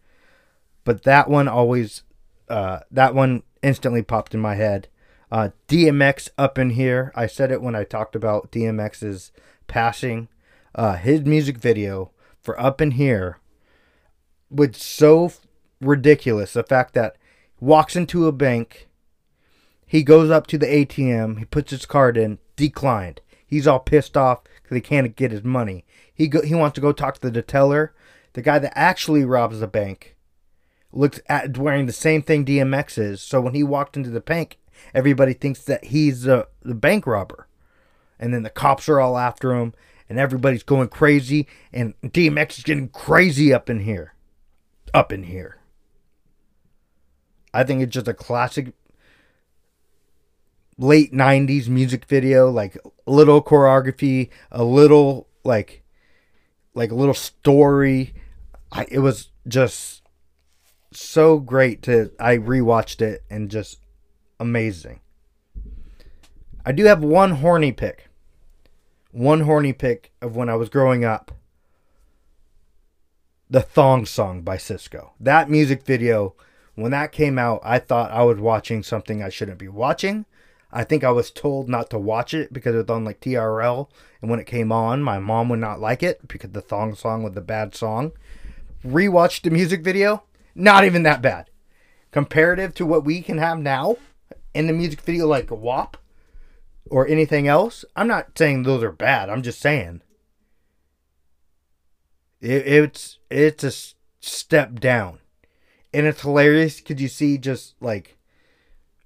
But 0.84 1.04
that 1.04 1.28
one 1.30 1.48
always 1.48 2.02
uh, 2.48 2.80
that 2.90 3.14
one 3.14 3.42
instantly 3.62 4.02
popped 4.02 4.34
in 4.34 4.40
my 4.40 4.54
head. 4.54 4.88
Uh, 5.34 5.48
DMX 5.66 6.28
up 6.38 6.60
in 6.60 6.70
here. 6.70 7.10
I 7.16 7.26
said 7.26 7.50
it 7.50 7.60
when 7.60 7.74
I 7.74 7.82
talked 7.82 8.14
about 8.14 8.52
DMX's 8.52 9.32
passing. 9.66 10.28
Uh, 10.76 10.94
his 10.94 11.22
music 11.22 11.58
video 11.58 12.12
for 12.40 12.58
Up 12.60 12.80
in 12.80 12.92
Here 12.92 13.40
was 14.48 14.76
so 14.76 15.32
ridiculous. 15.80 16.52
The 16.52 16.62
fact 16.62 16.94
that 16.94 17.16
walks 17.58 17.96
into 17.96 18.28
a 18.28 18.32
bank, 18.32 18.86
he 19.84 20.04
goes 20.04 20.30
up 20.30 20.46
to 20.46 20.56
the 20.56 20.66
ATM, 20.66 21.40
he 21.40 21.46
puts 21.46 21.72
his 21.72 21.84
card 21.84 22.16
in, 22.16 22.38
declined. 22.54 23.20
He's 23.44 23.66
all 23.66 23.80
pissed 23.80 24.16
off 24.16 24.44
because 24.62 24.76
he 24.76 24.80
can't 24.80 25.16
get 25.16 25.32
his 25.32 25.42
money. 25.42 25.84
He 26.14 26.28
go, 26.28 26.42
he 26.42 26.54
wants 26.54 26.76
to 26.76 26.80
go 26.80 26.92
talk 26.92 27.18
to 27.18 27.28
the 27.28 27.42
teller, 27.42 27.92
the 28.34 28.42
guy 28.42 28.60
that 28.60 28.78
actually 28.78 29.24
robs 29.24 29.58
the 29.58 29.66
bank. 29.66 30.14
Looks 30.92 31.18
at 31.28 31.58
wearing 31.58 31.86
the 31.86 31.92
same 31.92 32.22
thing 32.22 32.44
DMX 32.44 32.98
is. 32.98 33.20
So 33.20 33.40
when 33.40 33.54
he 33.54 33.64
walked 33.64 33.96
into 33.96 34.10
the 34.10 34.20
bank, 34.20 34.58
everybody 34.94 35.32
thinks 35.32 35.62
that 35.64 35.86
he's 35.86 36.22
the, 36.22 36.48
the 36.62 36.74
bank 36.74 37.06
robber. 37.06 37.48
And 38.18 38.32
then 38.32 38.42
the 38.42 38.50
cops 38.50 38.88
are 38.88 39.00
all 39.00 39.18
after 39.18 39.54
him 39.54 39.74
and 40.08 40.18
everybody's 40.18 40.62
going 40.62 40.88
crazy 40.88 41.46
and 41.72 41.94
DMX 42.02 42.58
is 42.58 42.64
getting 42.64 42.88
crazy 42.88 43.52
up 43.52 43.68
in 43.68 43.80
here. 43.80 44.14
Up 44.92 45.12
in 45.12 45.24
here. 45.24 45.58
I 47.52 47.64
think 47.64 47.82
it's 47.82 47.92
just 47.92 48.08
a 48.08 48.14
classic 48.14 48.72
late 50.76 51.12
90s 51.12 51.68
music 51.68 52.04
video 52.06 52.50
like 52.50 52.76
a 53.06 53.10
little 53.10 53.42
choreography, 53.42 54.30
a 54.50 54.64
little 54.64 55.28
like 55.44 55.84
like 56.74 56.90
a 56.90 56.96
little 56.96 57.14
story. 57.14 58.14
I, 58.72 58.86
it 58.90 58.98
was 58.98 59.30
just 59.46 60.02
so 60.92 61.38
great 61.38 61.82
to 61.82 62.10
I 62.18 62.36
rewatched 62.38 63.00
it 63.00 63.22
and 63.30 63.50
just 63.50 63.78
amazing. 64.38 65.00
I 66.66 66.72
do 66.72 66.84
have 66.84 67.02
one 67.04 67.32
horny 67.32 67.72
pick. 67.72 68.08
One 69.12 69.42
horny 69.42 69.72
pick 69.72 70.12
of 70.22 70.34
when 70.34 70.48
I 70.48 70.56
was 70.56 70.68
growing 70.68 71.04
up. 71.04 71.32
The 73.50 73.60
Thong 73.60 74.06
Song 74.06 74.42
by 74.42 74.56
Sisqo. 74.56 75.10
That 75.20 75.50
music 75.50 75.84
video, 75.84 76.34
when 76.74 76.90
that 76.92 77.12
came 77.12 77.38
out, 77.38 77.60
I 77.62 77.78
thought 77.78 78.10
I 78.10 78.24
was 78.24 78.38
watching 78.38 78.82
something 78.82 79.22
I 79.22 79.28
shouldn't 79.28 79.58
be 79.58 79.68
watching. 79.68 80.24
I 80.72 80.82
think 80.82 81.04
I 81.04 81.12
was 81.12 81.30
told 81.30 81.68
not 81.68 81.90
to 81.90 81.98
watch 81.98 82.34
it 82.34 82.52
because 82.52 82.74
it 82.74 82.78
was 82.78 82.90
on 82.90 83.04
like 83.04 83.20
TRL. 83.20 83.88
And 84.20 84.30
when 84.30 84.40
it 84.40 84.46
came 84.46 84.72
on, 84.72 85.02
my 85.02 85.18
mom 85.18 85.50
would 85.50 85.60
not 85.60 85.80
like 85.80 86.02
it 86.02 86.26
because 86.26 86.50
the 86.50 86.60
Thong 86.60 86.94
Song 86.94 87.22
was 87.22 87.36
a 87.36 87.42
bad 87.42 87.74
song. 87.74 88.12
Rewatched 88.84 89.42
the 89.42 89.50
music 89.50 89.84
video, 89.84 90.24
not 90.54 90.84
even 90.84 91.04
that 91.04 91.22
bad. 91.22 91.50
Comparative 92.10 92.74
to 92.74 92.86
what 92.86 93.04
we 93.04 93.22
can 93.22 93.38
have 93.38 93.58
now 93.58 93.96
in 94.54 94.66
the 94.66 94.72
music 94.72 95.00
video, 95.00 95.26
like 95.26 95.50
WAP 95.50 95.96
or 96.90 97.06
anything 97.06 97.48
else, 97.48 97.84
I'm 97.96 98.08
not 98.08 98.38
saying 98.38 98.62
those 98.62 98.82
are 98.82 98.92
bad. 98.92 99.28
I'm 99.28 99.42
just 99.42 99.60
saying 99.60 100.02
it, 102.40 102.66
it's 102.66 103.18
it's 103.30 103.64
a 103.64 103.72
step 104.20 104.78
down, 104.80 105.18
and 105.92 106.06
it's 106.06 106.22
hilarious 106.22 106.80
because 106.80 107.00
you 107.00 107.08
see 107.08 107.38
just 107.38 107.74
like 107.80 108.16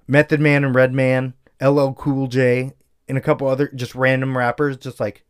Method 0.06 0.40
Man 0.40 0.64
and 0.64 0.74
Redman, 0.74 1.34
LL 1.60 1.92
Cool 1.92 2.26
J, 2.26 2.72
and 3.08 3.16
a 3.16 3.22
couple 3.22 3.46
other 3.46 3.68
just 3.68 3.94
random 3.94 4.36
rappers, 4.36 4.76
just 4.76 5.00
like 5.00 5.24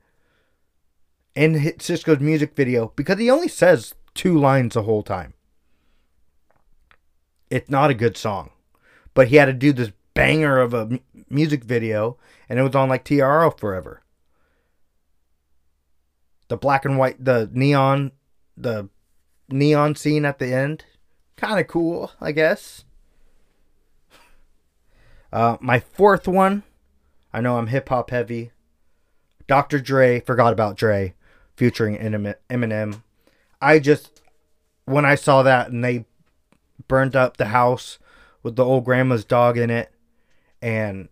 in 1.35 1.55
Sisqo's 1.55 2.21
music 2.21 2.57
video 2.57 2.93
because 2.97 3.19
he 3.19 3.31
only 3.31 3.49
says 3.49 3.95
two 4.15 4.39
lines 4.39 4.75
the 4.75 4.83
whole 4.83 5.03
time. 5.03 5.35
It's 7.51 7.71
not 7.71 7.91
a 7.91 7.95
good 7.95 8.17
song, 8.17 8.51
but 9.15 9.29
he 9.29 9.37
had 9.37 9.47
to 9.47 9.53
do 9.53 9.73
this 9.73 9.93
banger 10.19 10.59
of 10.59 10.75
a 10.75 10.99
music 11.31 11.63
video, 11.63 12.17
and 12.49 12.59
it 12.59 12.63
was 12.63 12.75
on 12.75 12.89
like 12.89 13.05
TRL 13.05 13.57
forever. 13.57 14.03
The 16.49 16.57
black 16.57 16.85
and 16.85 16.99
white, 16.99 17.25
the 17.25 17.49
neon, 17.53 18.11
the 18.57 18.89
neon 19.49 19.95
scene 19.95 20.25
at 20.25 20.41
the 20.41 20.53
end, 20.53 20.85
kind 21.37 21.61
of 21.61 21.69
cool, 21.69 22.11
I 22.21 22.33
guess. 22.33 22.85
Uh, 25.33 25.57
my 25.61 25.79
fourth 25.79 26.27
one, 26.27 26.65
I 27.33 27.41
know 27.41 27.57
I'm 27.57 27.69
hip 27.69 27.89
hop 27.89 28.11
heavy. 28.11 28.51
Dr. 29.47 29.79
Dre, 29.79 30.19
forgot 30.19 30.53
about 30.53 30.77
Dre, 30.77 31.15
featuring 31.55 31.97
Eminem. 31.97 33.03
I 33.63 33.79
just, 33.79 34.21
when 34.85 35.05
I 35.05 35.15
saw 35.15 35.45
that 35.45 35.71
and 35.71 35.85
they 35.85 36.07
burned 36.89 37.15
up 37.15 37.37
the 37.37 37.47
house 37.47 38.01
with 38.43 38.57
the 38.57 38.65
old 38.65 38.85
grandma's 38.85 39.25
dog 39.25 39.57
in 39.57 39.71
it, 39.71 39.93
and 40.61 41.09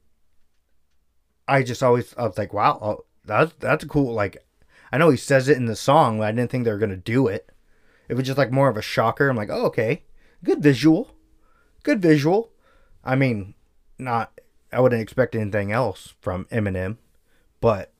I 1.49 1.63
just 1.63 1.83
always 1.83 2.15
I 2.17 2.23
was 2.27 2.39
like, 2.39 2.53
wow, 2.53 2.79
oh, 2.83 3.05
that's 3.25 3.53
that's 3.59 3.85
cool. 3.85 4.13
Like, 4.13 4.45
I 4.93 4.99
know 4.99 5.11
he 5.11 5.17
says 5.17 5.49
it 5.49 5.57
in 5.57 5.67
the 5.67 5.77
song, 5.77 6.19
but 6.19 6.29
I 6.29 6.33
didn't 6.33 6.51
think 6.51 6.65
they 6.65 6.73
were 6.73 6.79
gonna 6.79 6.97
do 6.97 7.27
it. 7.27 7.51
It 8.09 8.15
was 8.15 8.27
just 8.27 8.39
like 8.39 8.51
more 8.51 8.69
of 8.69 8.77
a 8.77 8.83
shocker. 8.83 9.29
I'm 9.29 9.37
like, 9.37 9.51
oh, 9.51 9.67
okay, 9.67 10.05
good 10.45 10.63
visual, 10.63 11.11
good 11.83 12.01
visual. 12.01 12.51
I 13.05 13.17
mean, 13.17 13.55
not 13.99 14.39
I 14.73 14.81
wouldn't 14.81 15.03
expect 15.03 15.35
anything 15.35 15.73
else 15.73 16.15
from 16.21 16.47
Eminem, 16.47 16.99
but 17.61 17.93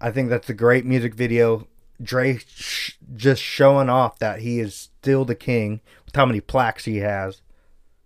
I 0.00 0.10
think 0.10 0.28
that's 0.28 0.50
a 0.50 0.54
great 0.54 0.84
music 0.84 1.14
video. 1.14 1.66
Dre 2.00 2.38
sh- 2.38 2.96
just 3.16 3.42
showing 3.42 3.88
off 3.88 4.18
that 4.20 4.40
he 4.40 4.60
is 4.60 4.74
still 4.74 5.24
the 5.24 5.34
king 5.34 5.80
with 6.04 6.14
how 6.14 6.26
many 6.26 6.40
plaques 6.40 6.84
he 6.84 6.98
has. 6.98 7.42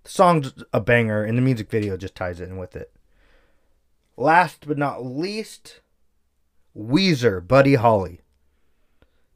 The 0.04 0.10
song's 0.10 0.52
a 0.72 0.80
banger, 0.80 1.24
and 1.24 1.38
the 1.38 1.42
music 1.42 1.70
video 1.70 1.96
just 1.96 2.14
ties 2.14 2.40
in 2.40 2.56
with 2.56 2.74
it. 2.74 2.92
Last 4.16 4.66
but 4.66 4.78
not 4.78 5.04
least, 5.04 5.80
Weezer, 6.76 7.46
Buddy 7.46 7.74
Holly. 7.74 8.20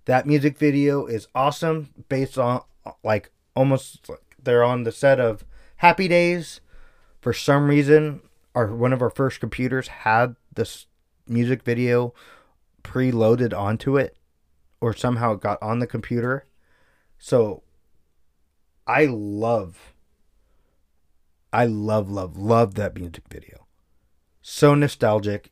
That 0.06 0.26
music 0.26 0.58
video 0.58 1.06
is 1.06 1.28
awesome, 1.34 1.90
based 2.08 2.38
on 2.38 2.62
like 3.02 3.30
almost 3.54 4.08
like 4.08 4.36
they're 4.42 4.64
on 4.64 4.84
the 4.84 4.92
set 4.92 5.18
of 5.20 5.44
Happy 5.76 6.08
Days. 6.08 6.60
For 7.20 7.32
some 7.32 7.68
reason, 7.68 8.22
our 8.54 8.74
one 8.74 8.92
of 8.92 9.02
our 9.02 9.10
first 9.10 9.40
computers 9.40 9.88
had 9.88 10.36
this 10.54 10.86
music 11.26 11.62
video 11.62 12.14
preloaded 12.82 13.56
onto 13.56 13.96
it, 13.96 14.16
or 14.80 14.94
somehow 14.94 15.34
it 15.34 15.40
got 15.40 15.62
on 15.62 15.78
the 15.80 15.86
computer. 15.86 16.46
So 17.18 17.62
I 18.86 19.06
love 19.06 19.94
I 21.56 21.64
love, 21.64 22.10
love, 22.10 22.36
love 22.36 22.74
that 22.74 22.94
music 22.96 23.24
video. 23.30 23.66
So 24.42 24.74
nostalgic. 24.74 25.50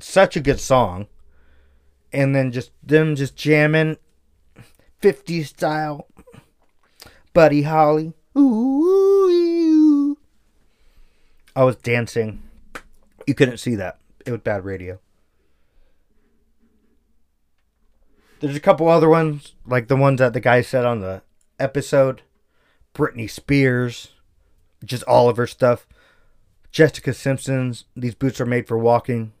Such 0.00 0.36
a 0.36 0.40
good 0.40 0.58
song. 0.58 1.06
And 2.14 2.34
then 2.34 2.50
just 2.50 2.70
them 2.82 3.14
just 3.14 3.36
jamming 3.36 3.98
50s 5.02 5.48
style. 5.48 6.08
Buddy 7.34 7.60
Holly. 7.60 8.14
Ooh, 8.38 10.16
I 11.54 11.64
was 11.64 11.76
dancing. 11.76 12.42
You 13.26 13.34
couldn't 13.34 13.58
see 13.58 13.74
that. 13.74 13.98
It 14.24 14.30
was 14.30 14.40
bad 14.40 14.64
radio. 14.64 14.98
There's 18.40 18.56
a 18.56 18.60
couple 18.60 18.88
other 18.88 19.10
ones, 19.10 19.52
like 19.66 19.88
the 19.88 19.96
ones 19.96 20.20
that 20.20 20.32
the 20.32 20.40
guy 20.40 20.62
said 20.62 20.86
on 20.86 21.00
the 21.00 21.20
episode. 21.58 22.22
Britney 22.94 23.28
Spears 23.28 24.13
just 24.84 25.04
all 25.04 25.28
of 25.28 25.36
her 25.36 25.46
stuff. 25.46 25.86
Jessica 26.70 27.14
Simpson's 27.14 27.84
These 27.94 28.16
Boots 28.16 28.40
Are 28.40 28.46
Made 28.46 28.66
for 28.66 28.76
Walking. 28.76 29.32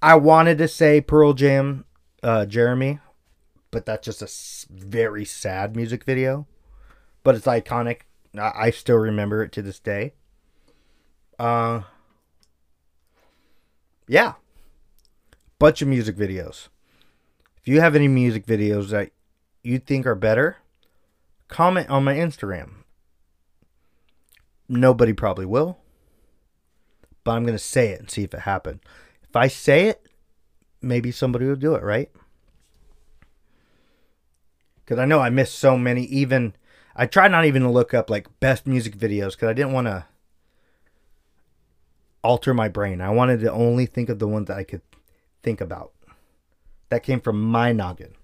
I 0.00 0.14
wanted 0.14 0.56
to 0.58 0.68
say 0.68 1.00
Pearl 1.00 1.34
Jam, 1.34 1.84
uh, 2.22 2.46
Jeremy, 2.46 3.00
but 3.70 3.84
that's 3.84 4.06
just 4.06 4.22
a 4.22 4.72
very 4.72 5.24
sad 5.24 5.76
music 5.76 6.04
video. 6.04 6.46
But 7.22 7.34
it's 7.34 7.46
iconic. 7.46 8.02
I 8.38 8.70
still 8.70 8.96
remember 8.96 9.42
it 9.42 9.52
to 9.52 9.62
this 9.62 9.78
day. 9.78 10.14
Uh, 11.38 11.82
yeah. 14.06 14.34
Bunch 15.58 15.82
of 15.82 15.88
music 15.88 16.16
videos. 16.16 16.68
If 17.58 17.68
you 17.68 17.80
have 17.80 17.94
any 17.94 18.08
music 18.08 18.46
videos 18.46 18.88
that 18.88 19.10
you 19.62 19.78
think 19.78 20.06
are 20.06 20.14
better, 20.14 20.58
comment 21.48 21.90
on 21.90 22.04
my 22.04 22.14
Instagram 22.14 22.77
Nobody 24.68 25.12
probably 25.12 25.46
will. 25.46 25.78
But 27.24 27.32
I'm 27.32 27.44
going 27.44 27.54
to 27.54 27.58
say 27.58 27.90
it 27.90 28.00
and 28.00 28.10
see 28.10 28.22
if 28.22 28.34
it 28.34 28.40
happened. 28.40 28.80
If 29.22 29.34
I 29.36 29.48
say 29.48 29.88
it, 29.88 30.06
maybe 30.82 31.10
somebody 31.10 31.46
will 31.46 31.56
do 31.56 31.74
it, 31.74 31.82
right? 31.82 32.10
Because 34.84 34.98
I 34.98 35.04
know 35.04 35.20
I 35.20 35.30
missed 35.30 35.58
so 35.58 35.76
many. 35.76 36.04
Even 36.04 36.54
I 36.94 37.06
tried 37.06 37.30
not 37.30 37.44
even 37.44 37.62
to 37.62 37.70
look 37.70 37.92
up 37.94 38.10
like 38.10 38.40
best 38.40 38.66
music 38.66 38.96
videos 38.96 39.32
because 39.32 39.48
I 39.48 39.52
didn't 39.54 39.72
want 39.72 39.86
to. 39.86 40.04
alter 42.22 42.52
my 42.52 42.68
brain. 42.68 43.00
I 43.00 43.10
wanted 43.10 43.40
to 43.40 43.52
only 43.52 43.86
think 43.86 44.08
of 44.10 44.18
the 44.18 44.28
ones 44.28 44.48
that 44.48 44.58
I 44.58 44.64
could 44.64 44.82
think 45.42 45.60
about. 45.62 45.92
That 46.90 47.02
came 47.02 47.20
from 47.20 47.40
my 47.40 47.72
noggin. 47.72 48.14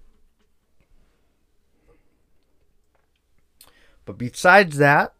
But 4.05 4.19
besides 4.19 4.77
that, 4.77 5.14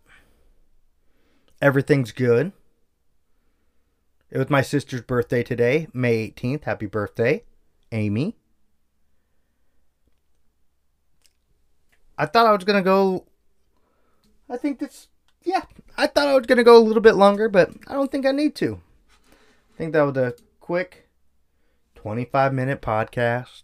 everything's 1.62 2.12
good. 2.12 2.52
It 4.30 4.38
was 4.38 4.50
my 4.50 4.62
sister's 4.62 5.02
birthday 5.02 5.44
today, 5.44 5.88
May 5.94 6.30
18th. 6.30 6.64
Happy 6.64 6.88
birthday, 6.88 7.44
Amy. 7.92 8.36
I 12.18 12.26
thought 12.26 12.46
I 12.46 12.52
was 12.52 12.64
going 12.64 12.82
to 12.82 12.84
go. 12.84 13.26
I 14.50 14.58
think 14.58 14.80
this. 14.80 15.08
Yeah, 15.44 15.64
I 15.98 16.08
thought 16.08 16.28
I 16.28 16.36
was 16.36 16.48
going 16.48 16.58
to 16.58 16.64
go 16.64 16.78
a 16.78 16.84
little 16.84 17.02
bit 17.02 17.16
longer, 17.16 17.50
but 17.50 17.72
I 17.88 17.94
don't 17.94 18.12
think 18.12 18.26
I 18.26 18.32
need 18.32 18.56
to. 18.56 18.82
I 19.74 19.78
think 19.78 19.94
that 19.94 20.02
was 20.02 20.18
a 20.18 20.34
quick 20.60 21.08
25 21.96 22.54
minute 22.54 22.82
podcast. 22.82 23.64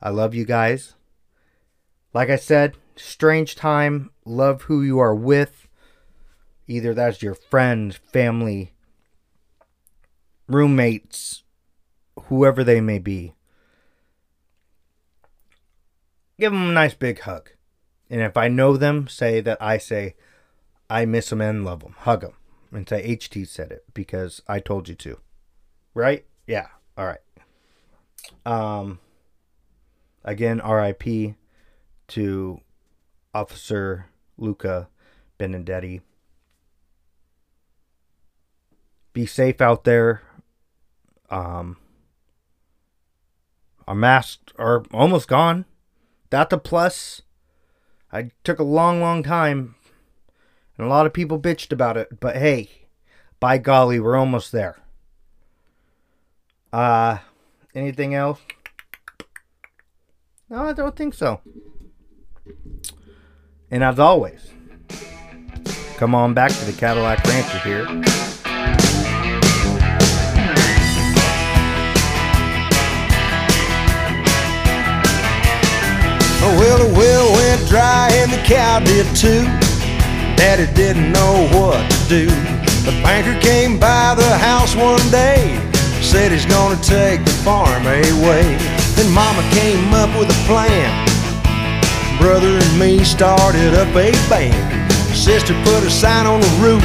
I 0.00 0.10
love 0.10 0.34
you 0.34 0.44
guys. 0.44 0.94
Like 2.14 2.30
I 2.30 2.36
said, 2.36 2.76
strange 2.94 3.56
time. 3.56 4.10
Love 4.24 4.62
who 4.62 4.82
you 4.82 4.98
are 4.98 5.14
with. 5.14 5.65
Either 6.68 6.94
that's 6.94 7.22
your 7.22 7.34
friends, 7.34 7.96
family, 7.96 8.72
roommates, 10.48 11.42
whoever 12.24 12.64
they 12.64 12.80
may 12.80 12.98
be. 12.98 13.34
Give 16.38 16.52
them 16.52 16.70
a 16.70 16.72
nice 16.72 16.94
big 16.94 17.20
hug. 17.20 17.50
And 18.10 18.20
if 18.20 18.36
I 18.36 18.48
know 18.48 18.76
them, 18.76 19.08
say 19.08 19.40
that 19.40 19.60
I 19.60 19.78
say, 19.78 20.14
I 20.88 21.04
miss 21.04 21.30
them 21.30 21.40
and 21.40 21.64
love 21.64 21.80
them. 21.80 21.94
Hug 21.98 22.20
them. 22.20 22.34
And 22.72 22.88
say, 22.88 23.16
HT 23.16 23.48
said 23.48 23.70
it 23.72 23.84
because 23.94 24.42
I 24.46 24.60
told 24.60 24.88
you 24.88 24.94
to. 24.96 25.18
Right? 25.94 26.26
Yeah. 26.46 26.66
All 26.98 27.06
right. 27.06 27.20
Um, 28.44 28.98
again, 30.24 30.60
RIP 30.64 31.36
to 32.08 32.60
Officer 33.34 34.06
Luca 34.36 34.88
Benedetti. 35.38 36.00
Be 39.16 39.24
safe 39.24 39.62
out 39.62 39.84
there. 39.84 40.20
Um, 41.30 41.78
our 43.88 43.94
masks 43.94 44.52
are 44.58 44.84
almost 44.92 45.26
gone. 45.26 45.64
That's 46.28 46.52
a 46.52 46.58
plus. 46.58 47.22
I 48.12 48.32
took 48.44 48.58
a 48.58 48.62
long, 48.62 49.00
long 49.00 49.22
time, 49.22 49.74
and 50.76 50.86
a 50.86 50.90
lot 50.90 51.06
of 51.06 51.14
people 51.14 51.40
bitched 51.40 51.72
about 51.72 51.96
it. 51.96 52.20
But 52.20 52.36
hey, 52.36 52.68
by 53.40 53.56
golly, 53.56 53.98
we're 53.98 54.18
almost 54.18 54.52
there. 54.52 54.76
Uh, 56.70 57.16
anything 57.74 58.14
else? 58.14 58.42
No, 60.50 60.58
I 60.58 60.74
don't 60.74 60.94
think 60.94 61.14
so. 61.14 61.40
And 63.70 63.82
as 63.82 63.98
always, 63.98 64.50
come 65.96 66.14
on 66.14 66.34
back 66.34 66.52
to 66.52 66.64
the 66.66 66.78
Cadillac 66.78 67.24
Rancher 67.24 67.58
here. 67.60 68.15
Well, 76.76 76.88
the 76.88 76.98
well 76.98 77.32
went 77.32 77.68
dry 77.68 78.08
and 78.12 78.30
the 78.30 78.42
cow 78.44 78.80
did 78.80 79.06
too. 79.16 79.44
Daddy 80.36 80.66
didn't 80.74 81.12
know 81.12 81.48
what 81.52 81.80
to 81.90 82.08
do. 82.08 82.26
The 82.84 82.92
banker 83.02 83.38
came 83.40 83.78
by 83.78 84.14
the 84.14 84.38
house 84.38 84.76
one 84.76 85.02
day, 85.10 85.58
said 86.02 86.32
he's 86.32 86.46
gonna 86.46 86.80
take 86.82 87.24
the 87.24 87.32
farm 87.44 87.86
away. 87.86 88.44
Then 88.94 89.10
Mama 89.12 89.42
came 89.52 89.92
up 89.94 90.10
with 90.18 90.28
a 90.30 90.40
plan. 90.46 90.90
Brother 92.20 92.48
and 92.48 92.78
me 92.78 93.04
started 93.04 93.74
up 93.74 93.88
a 93.96 94.12
band. 94.28 94.92
Sister 95.14 95.54
put 95.64 95.82
a 95.84 95.90
sign 95.90 96.26
on 96.26 96.40
the 96.40 96.52
roof. 96.60 96.84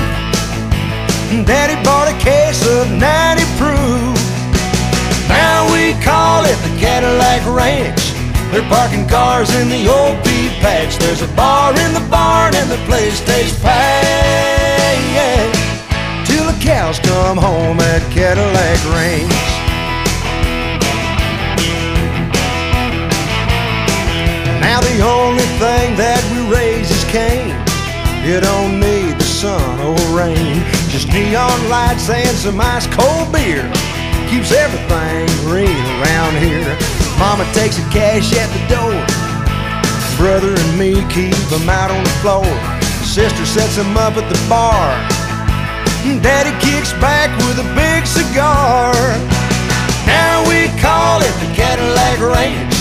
Daddy 1.45 1.81
bought 1.83 2.07
a 2.07 2.17
case 2.23 2.65
of 2.67 2.91
90 2.91 3.43
proof. 3.59 4.17
Now 5.27 5.71
we 5.71 5.93
call 6.03 6.43
it 6.43 6.57
the 6.63 6.73
Cadillac 6.79 7.45
Ranch. 7.47 8.10
They're 8.51 8.67
parking 8.67 9.07
cars 9.07 9.49
in 9.55 9.69
the 9.69 9.87
old 9.87 10.21
pea 10.25 10.49
patch. 10.59 10.97
There's 10.97 11.21
a 11.21 11.27
bar 11.35 11.71
in 11.71 11.93
the 11.93 12.05
barn 12.11 12.53
and 12.53 12.69
the 12.69 12.75
place 12.85 13.15
stays 13.23 13.57
packed. 13.61 15.55
Till 16.27 16.43
the 16.43 16.59
cows 16.59 16.99
come 16.99 17.37
home 17.37 17.79
at 17.79 18.01
Cadillac 18.11 18.79
Ranch. 18.91 19.31
Now 24.59 24.81
the 24.81 24.99
only 24.99 25.47
thing 25.55 25.95
that 25.95 26.21
we 26.35 26.43
raise 26.53 26.91
is 26.91 27.05
cane. 27.05 27.55
You 28.27 28.41
don't 28.41 28.81
need 28.81 29.17
the 29.17 29.23
sun 29.23 29.79
or 29.79 29.95
rain. 30.11 30.61
Just 30.89 31.07
neon 31.07 31.69
lights 31.69 32.09
and 32.09 32.35
some 32.35 32.59
ice 32.59 32.85
cold 32.87 33.31
beer. 33.31 33.63
Keeps 34.29 34.51
everything 34.51 35.27
green 35.47 35.79
around 36.03 36.35
here. 36.35 36.90
Mama 37.21 37.45
takes 37.53 37.77
the 37.77 37.85
cash 37.93 38.33
at 38.33 38.49
the 38.49 38.63
door. 38.65 38.97
Brother 40.17 40.57
and 40.57 40.73
me 40.73 41.05
keep 41.13 41.37
them 41.53 41.69
out 41.69 41.93
on 41.93 42.01
the 42.01 42.15
floor. 42.17 42.49
Sister 43.05 43.45
sets 43.45 43.77
them 43.77 43.95
up 43.95 44.17
at 44.17 44.25
the 44.25 44.41
bar. 44.49 44.89
Daddy 46.25 46.49
kicks 46.65 46.93
back 46.97 47.29
with 47.45 47.61
a 47.61 47.67
big 47.77 48.09
cigar. 48.09 48.89
Now 50.09 50.41
we 50.49 50.65
call 50.81 51.21
it 51.21 51.35
the 51.45 51.53
Cadillac 51.53 52.17
Ranch. 52.25 52.73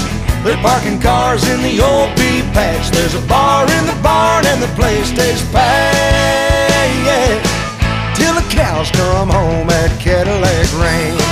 They're 0.42 0.56
parking 0.64 0.98
cars 0.98 1.44
in 1.44 1.60
the 1.60 1.76
old 1.84 2.08
pea 2.16 2.40
patch. 2.56 2.88
There's 2.96 3.12
a 3.12 3.24
bar 3.28 3.68
in 3.68 3.84
the 3.84 3.98
barn 4.00 4.46
and 4.46 4.62
the 4.62 4.72
place 4.72 5.12
stays 5.12 5.44
packed. 5.52 7.44
Till 8.16 8.32
the 8.32 8.46
cows 8.48 8.90
come 8.92 9.28
home 9.28 9.68
at 9.68 9.92
Cadillac 10.00 10.68
Ranch. 10.80 11.29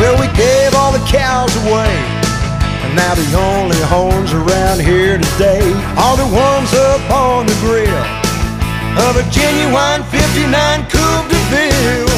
Well, 0.00 0.16
we 0.16 0.32
gave 0.32 0.72
all 0.72 0.96
the 0.96 1.04
cows 1.04 1.52
away. 1.68 1.92
And 2.88 2.96
now 2.96 3.12
the 3.12 3.28
only 3.36 3.76
horns 3.84 4.32
around 4.32 4.80
here 4.80 5.20
today 5.20 5.60
are 6.00 6.16
the 6.16 6.24
ones 6.24 6.72
up 6.72 7.04
on 7.12 7.44
the 7.44 7.52
grill 7.60 8.00
of 8.96 9.20
a 9.20 9.24
genuine 9.28 10.00
59 10.08 10.88
Coupe 10.88 11.28
de 11.28 11.36
Ville. 11.52 12.08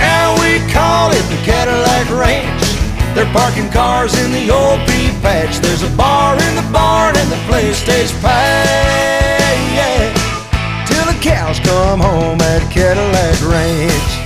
Now 0.00 0.32
we 0.40 0.56
call 0.72 1.12
it 1.12 1.20
the 1.28 1.36
Cadillac 1.44 2.08
Ranch. 2.08 2.64
They're 3.14 3.28
parking 3.36 3.68
cars 3.68 4.16
in 4.16 4.32
the 4.32 4.48
old 4.48 4.80
pea 4.88 5.12
patch. 5.20 5.60
There's 5.60 5.82
a 5.82 5.92
bar 6.00 6.32
in 6.32 6.56
the 6.56 6.64
barn 6.72 7.14
and 7.14 7.30
the 7.30 7.40
place 7.44 7.76
stays 7.76 8.10
packed. 8.24 10.16
Till 10.88 11.04
the 11.04 11.20
cows 11.20 11.60
come 11.60 12.00
home 12.00 12.40
at 12.40 12.64
Cadillac 12.72 13.36
Ranch. 13.44 14.19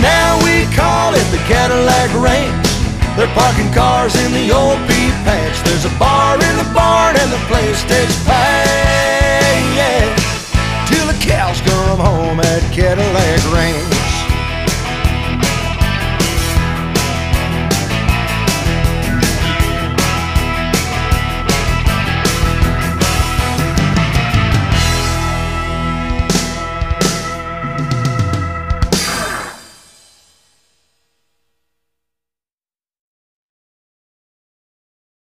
Now 0.00 0.38
we 0.44 0.64
call 0.74 1.14
it 1.14 1.26
the 1.30 1.42
Cadillac 1.44 2.10
Ranch. 2.20 2.68
They're 3.16 3.32
parking 3.34 3.70
cars 3.72 4.14
in 4.16 4.32
the 4.32 4.50
old 4.50 4.78
beef 4.88 5.14
patch. 5.24 5.62
There's 5.64 5.84
a 5.84 5.94
bar 5.98 6.34
in 6.34 6.56
the 6.56 6.70
barn 6.74 7.16
and 7.16 7.30
the 7.30 7.42
place 7.46 7.78
stays 7.78 8.16
packed 8.24 9.74
Yeah. 9.76 10.08
Till 10.88 11.06
the 11.06 11.18
cows 11.20 11.60
come 11.60 11.98
home 11.98 12.40
at 12.40 12.62
Cadillac 12.72 13.52
Ranch. 13.52 14.03